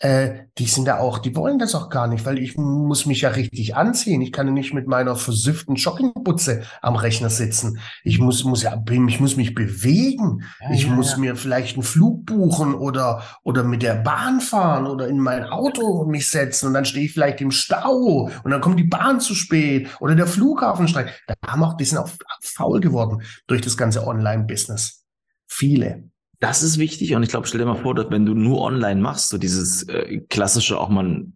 äh, 0.00 0.46
die 0.56 0.64
sind 0.64 0.86
da 0.86 0.98
auch, 0.98 1.18
die 1.18 1.36
wollen 1.36 1.58
das 1.58 1.74
auch 1.74 1.90
gar 1.90 2.06
nicht, 2.06 2.24
weil 2.24 2.38
ich 2.38 2.56
muss 2.56 3.04
mich 3.04 3.20
ja 3.20 3.28
richtig 3.30 3.76
anziehen. 3.76 4.22
Ich 4.22 4.32
kann 4.32 4.46
ja 4.46 4.52
nicht 4.52 4.72
mit 4.72 4.86
meiner 4.86 5.14
versüfften 5.14 5.74
Joggingbutze 5.74 6.62
am 6.80 6.96
Rechner 6.96 7.28
sitzen. 7.28 7.78
Ich 8.02 8.18
muss, 8.18 8.44
muss 8.44 8.62
ja, 8.62 8.82
ich 8.90 9.20
muss 9.20 9.36
mich 9.36 9.54
bewegen. 9.54 10.44
Ja, 10.60 10.70
ich 10.70 10.84
ja, 10.84 10.90
muss 10.90 11.12
ja. 11.12 11.18
mir 11.18 11.36
vielleicht 11.36 11.76
einen 11.76 11.82
Flug 11.82 12.24
buchen 12.24 12.74
oder, 12.74 13.22
oder 13.42 13.62
mit 13.62 13.82
der 13.82 13.94
Bahn 13.94 14.40
fahren 14.40 14.86
oder 14.86 15.06
in 15.06 15.18
mein 15.18 15.44
Auto 15.44 16.06
mich 16.06 16.30
setzen 16.30 16.68
und 16.68 16.74
dann 16.74 16.86
stehe 16.86 17.04
ich 17.04 17.12
vielleicht 17.12 17.42
im 17.42 17.50
Stau 17.50 18.30
und 18.42 18.50
dann 18.50 18.62
kommt 18.62 18.78
die 18.78 18.84
Bahn 18.84 19.20
zu 19.20 19.34
spät 19.34 19.88
oder 20.00 20.14
der 20.14 20.26
Flughafen 20.26 20.88
streikt. 20.88 21.22
Da 21.26 21.34
haben 21.46 21.62
auch, 21.62 21.76
die 21.76 21.84
sind 21.84 21.98
auch 21.98 22.08
faul 22.42 22.80
geworden 22.80 23.22
durch 23.46 23.60
das 23.60 23.76
ganze 23.76 24.06
Online-Business. 24.06 25.04
Viele 25.46 26.10
das 26.40 26.62
ist 26.62 26.78
wichtig 26.78 27.14
und 27.14 27.22
ich 27.22 27.28
glaube, 27.28 27.46
stell 27.46 27.60
dir 27.60 27.66
mal 27.66 27.76
vor, 27.76 27.94
dass 27.94 28.10
wenn 28.10 28.24
du 28.24 28.34
nur 28.34 28.62
online 28.62 29.00
machst, 29.00 29.28
so 29.28 29.38
dieses 29.38 29.82
äh, 29.88 30.20
klassische 30.28 30.80
auch 30.80 30.88
mal, 30.88 31.26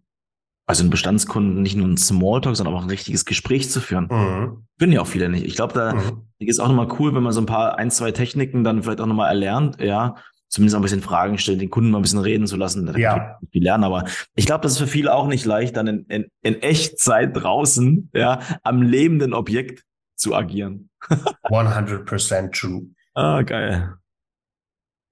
also 0.65 0.83
ein 0.83 0.89
Bestandskunden 0.89 1.61
nicht 1.61 1.75
nur 1.75 1.87
ein 1.87 1.97
Smalltalk, 1.97 2.55
sondern 2.55 2.75
auch 2.75 2.81
ein 2.81 2.89
richtiges 2.89 3.23
Gespräch 3.23 3.69
zu 3.69 3.81
führen. 3.81 4.07
Mhm. 4.09 4.65
Können 4.79 4.91
ja 4.91 5.01
auch 5.01 5.07
viele 5.07 5.29
nicht. 5.29 5.45
Ich 5.45 5.55
glaube, 5.55 5.73
da 5.73 5.93
mhm. 5.93 6.23
ist 6.39 6.59
auch 6.59 6.67
nochmal 6.67 6.87
cool, 6.99 7.13
wenn 7.13 7.21
man 7.21 7.33
so 7.33 7.41
ein 7.41 7.45
paar, 7.45 7.77
ein, 7.77 7.91
zwei 7.91 8.11
Techniken 8.11 8.63
dann 8.63 8.81
vielleicht 8.81 8.99
auch 8.99 9.05
nochmal 9.05 9.29
erlernt, 9.29 9.79
ja, 9.79 10.15
zumindest 10.49 10.75
auch 10.75 10.79
ein 10.79 10.83
bisschen 10.83 11.01
Fragen 11.01 11.37
stellen, 11.37 11.59
den 11.59 11.69
Kunden 11.69 11.91
mal 11.91 11.99
ein 11.99 12.03
bisschen 12.03 12.19
reden 12.19 12.47
zu 12.47 12.55
lassen. 12.55 12.87
Da 12.87 12.97
ja. 12.97 13.37
viel 13.51 13.63
lernen. 13.63 13.83
Aber 13.83 14.05
ich 14.35 14.47
glaube, 14.47 14.63
das 14.63 14.71
ist 14.71 14.79
für 14.79 14.87
viele 14.87 15.13
auch 15.13 15.27
nicht 15.27 15.45
leicht, 15.45 15.77
dann 15.77 15.85
in, 15.85 16.05
in, 16.05 16.25
in 16.41 16.61
Echtzeit 16.63 17.35
draußen, 17.35 18.09
ja, 18.13 18.39
am 18.63 18.81
lebenden 18.81 19.35
Objekt 19.35 19.83
zu 20.15 20.33
agieren. 20.33 20.89
100% 21.43 22.59
true. 22.59 22.87
Ah, 23.13 23.43
geil. 23.43 23.93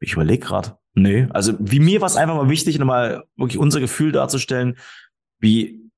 Ich 0.03 0.13
überlege 0.13 0.45
gerade. 0.45 0.77
Nee, 0.95 1.27
also 1.31 1.53
wie 1.59 1.79
mir 1.79 2.01
war 2.01 2.07
es 2.07 2.17
einfach 2.17 2.35
mal 2.35 2.49
wichtig, 2.49 2.77
nochmal 2.77 3.23
wirklich 3.35 3.57
unser 3.57 3.79
Gefühl 3.79 4.11
darzustellen, 4.11 4.77
wie 5.39 5.89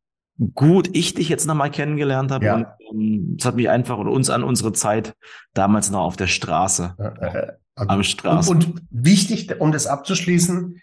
gut 0.54 0.90
ich 0.94 1.14
dich 1.14 1.30
jetzt 1.30 1.48
nochmal 1.48 1.72
kennengelernt 1.72 2.32
habe. 2.32 2.46
Ja. 2.46 2.56
Und 2.56 2.68
um, 2.90 3.02
ähm, 3.02 3.36
es 3.40 3.46
hat 3.46 3.56
mich 3.56 3.70
einfach 3.70 3.98
und 3.98 4.08
uns 4.08 4.30
an 4.30 4.44
unsere 4.44 4.74
Zeit 4.74 5.16
damals 5.54 5.90
noch 5.90 6.02
auf 6.02 6.16
der 6.16 6.28
Straße. 6.28 6.96
Äh, 6.98 7.26
äh, 7.26 7.52
am 7.76 8.04
Straße. 8.04 8.50
Und, 8.50 8.66
und 8.66 8.82
wichtig, 8.90 9.60
um 9.60 9.72
das 9.72 9.88
abzuschließen, 9.88 10.82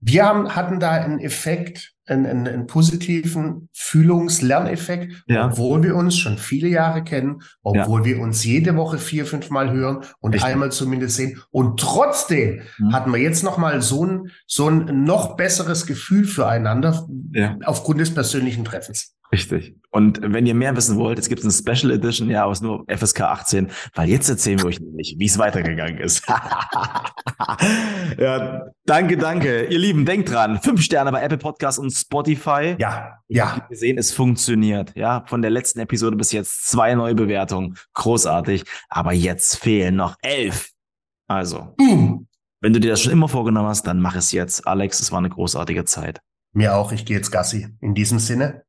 wir 0.00 0.24
haben, 0.26 0.54
hatten 0.54 0.80
da 0.80 0.90
einen 0.90 1.20
Effekt, 1.20 1.93
einen, 2.06 2.26
einen, 2.26 2.48
einen 2.48 2.66
positiven 2.66 3.68
Fühlungs-Lerneffekt, 3.72 5.24
ja. 5.26 5.46
obwohl 5.46 5.82
wir 5.82 5.96
uns 5.96 6.16
schon 6.16 6.38
viele 6.38 6.68
Jahre 6.68 7.02
kennen, 7.02 7.42
obwohl 7.62 8.00
ja. 8.00 8.06
wir 8.06 8.20
uns 8.20 8.44
jede 8.44 8.76
Woche 8.76 8.98
vier, 8.98 9.26
fünf 9.26 9.50
Mal 9.50 9.72
hören 9.72 10.04
und 10.20 10.34
Richtig. 10.34 10.50
einmal 10.50 10.72
zumindest 10.72 11.16
sehen. 11.16 11.40
Und 11.50 11.80
trotzdem 11.80 12.62
mhm. 12.78 12.92
hatten 12.92 13.12
wir 13.12 13.20
jetzt 13.20 13.42
noch 13.42 13.58
mal 13.58 13.80
so 13.82 14.04
ein, 14.04 14.30
so 14.46 14.68
ein 14.68 15.04
noch 15.04 15.36
besseres 15.36 15.86
Gefühl 15.86 16.24
füreinander 16.24 17.06
ja. 17.32 17.56
aufgrund 17.64 18.00
des 18.00 18.12
persönlichen 18.12 18.64
Treffens. 18.64 19.13
Richtig. 19.34 19.74
Und 19.90 20.20
wenn 20.22 20.46
ihr 20.46 20.54
mehr 20.54 20.76
wissen 20.76 20.96
wollt, 20.96 21.18
es 21.18 21.28
gibt 21.28 21.42
eine 21.42 21.50
Special 21.50 21.90
Edition, 21.90 22.30
ja, 22.30 22.44
aus 22.44 22.60
nur 22.60 22.84
FSK 22.86 23.22
18, 23.22 23.68
weil 23.96 24.08
jetzt 24.08 24.28
erzählen 24.28 24.60
wir 24.60 24.66
euch 24.66 24.78
nämlich, 24.78 25.16
wie 25.18 25.24
es 25.24 25.38
weitergegangen 25.38 25.98
ist. 25.98 26.24
ja, 28.18 28.62
danke, 28.86 29.16
danke. 29.16 29.64
Ihr 29.64 29.78
Lieben, 29.80 30.06
denkt 30.06 30.30
dran. 30.30 30.60
Fünf 30.62 30.82
Sterne 30.82 31.10
bei 31.10 31.20
Apple 31.20 31.38
Podcasts 31.38 31.80
und 31.80 31.90
Spotify. 31.90 32.76
Ja, 32.78 33.18
ja. 33.26 33.66
Wir 33.68 33.76
sehen, 33.76 33.98
es 33.98 34.12
funktioniert. 34.12 34.94
Ja, 34.94 35.24
von 35.26 35.42
der 35.42 35.50
letzten 35.50 35.80
Episode 35.80 36.14
bis 36.14 36.30
jetzt 36.30 36.68
zwei 36.68 36.94
neue 36.94 37.16
Bewertungen. 37.16 37.76
Großartig. 37.94 38.62
Aber 38.88 39.12
jetzt 39.12 39.56
fehlen 39.56 39.96
noch 39.96 40.14
elf. 40.22 40.70
Also, 41.26 41.74
mm. 41.80 42.24
wenn 42.60 42.72
du 42.72 42.78
dir 42.78 42.90
das 42.90 43.02
schon 43.02 43.12
immer 43.12 43.26
vorgenommen 43.28 43.66
hast, 43.66 43.84
dann 43.88 44.00
mach 44.00 44.14
es 44.14 44.30
jetzt. 44.30 44.64
Alex, 44.64 45.00
es 45.00 45.10
war 45.10 45.18
eine 45.18 45.30
großartige 45.30 45.84
Zeit. 45.84 46.20
Mir 46.52 46.76
auch. 46.76 46.92
Ich 46.92 47.04
gehe 47.04 47.16
jetzt 47.16 47.32
Gassi. 47.32 47.66
In 47.80 47.94
diesem 47.94 48.20
Sinne. 48.20 48.63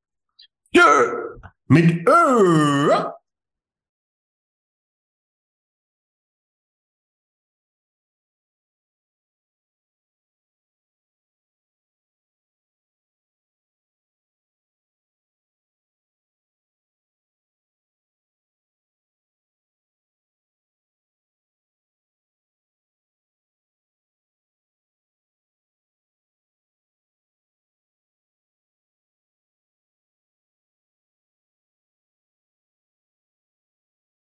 Mit 1.67 2.07
Ö. 2.07 3.14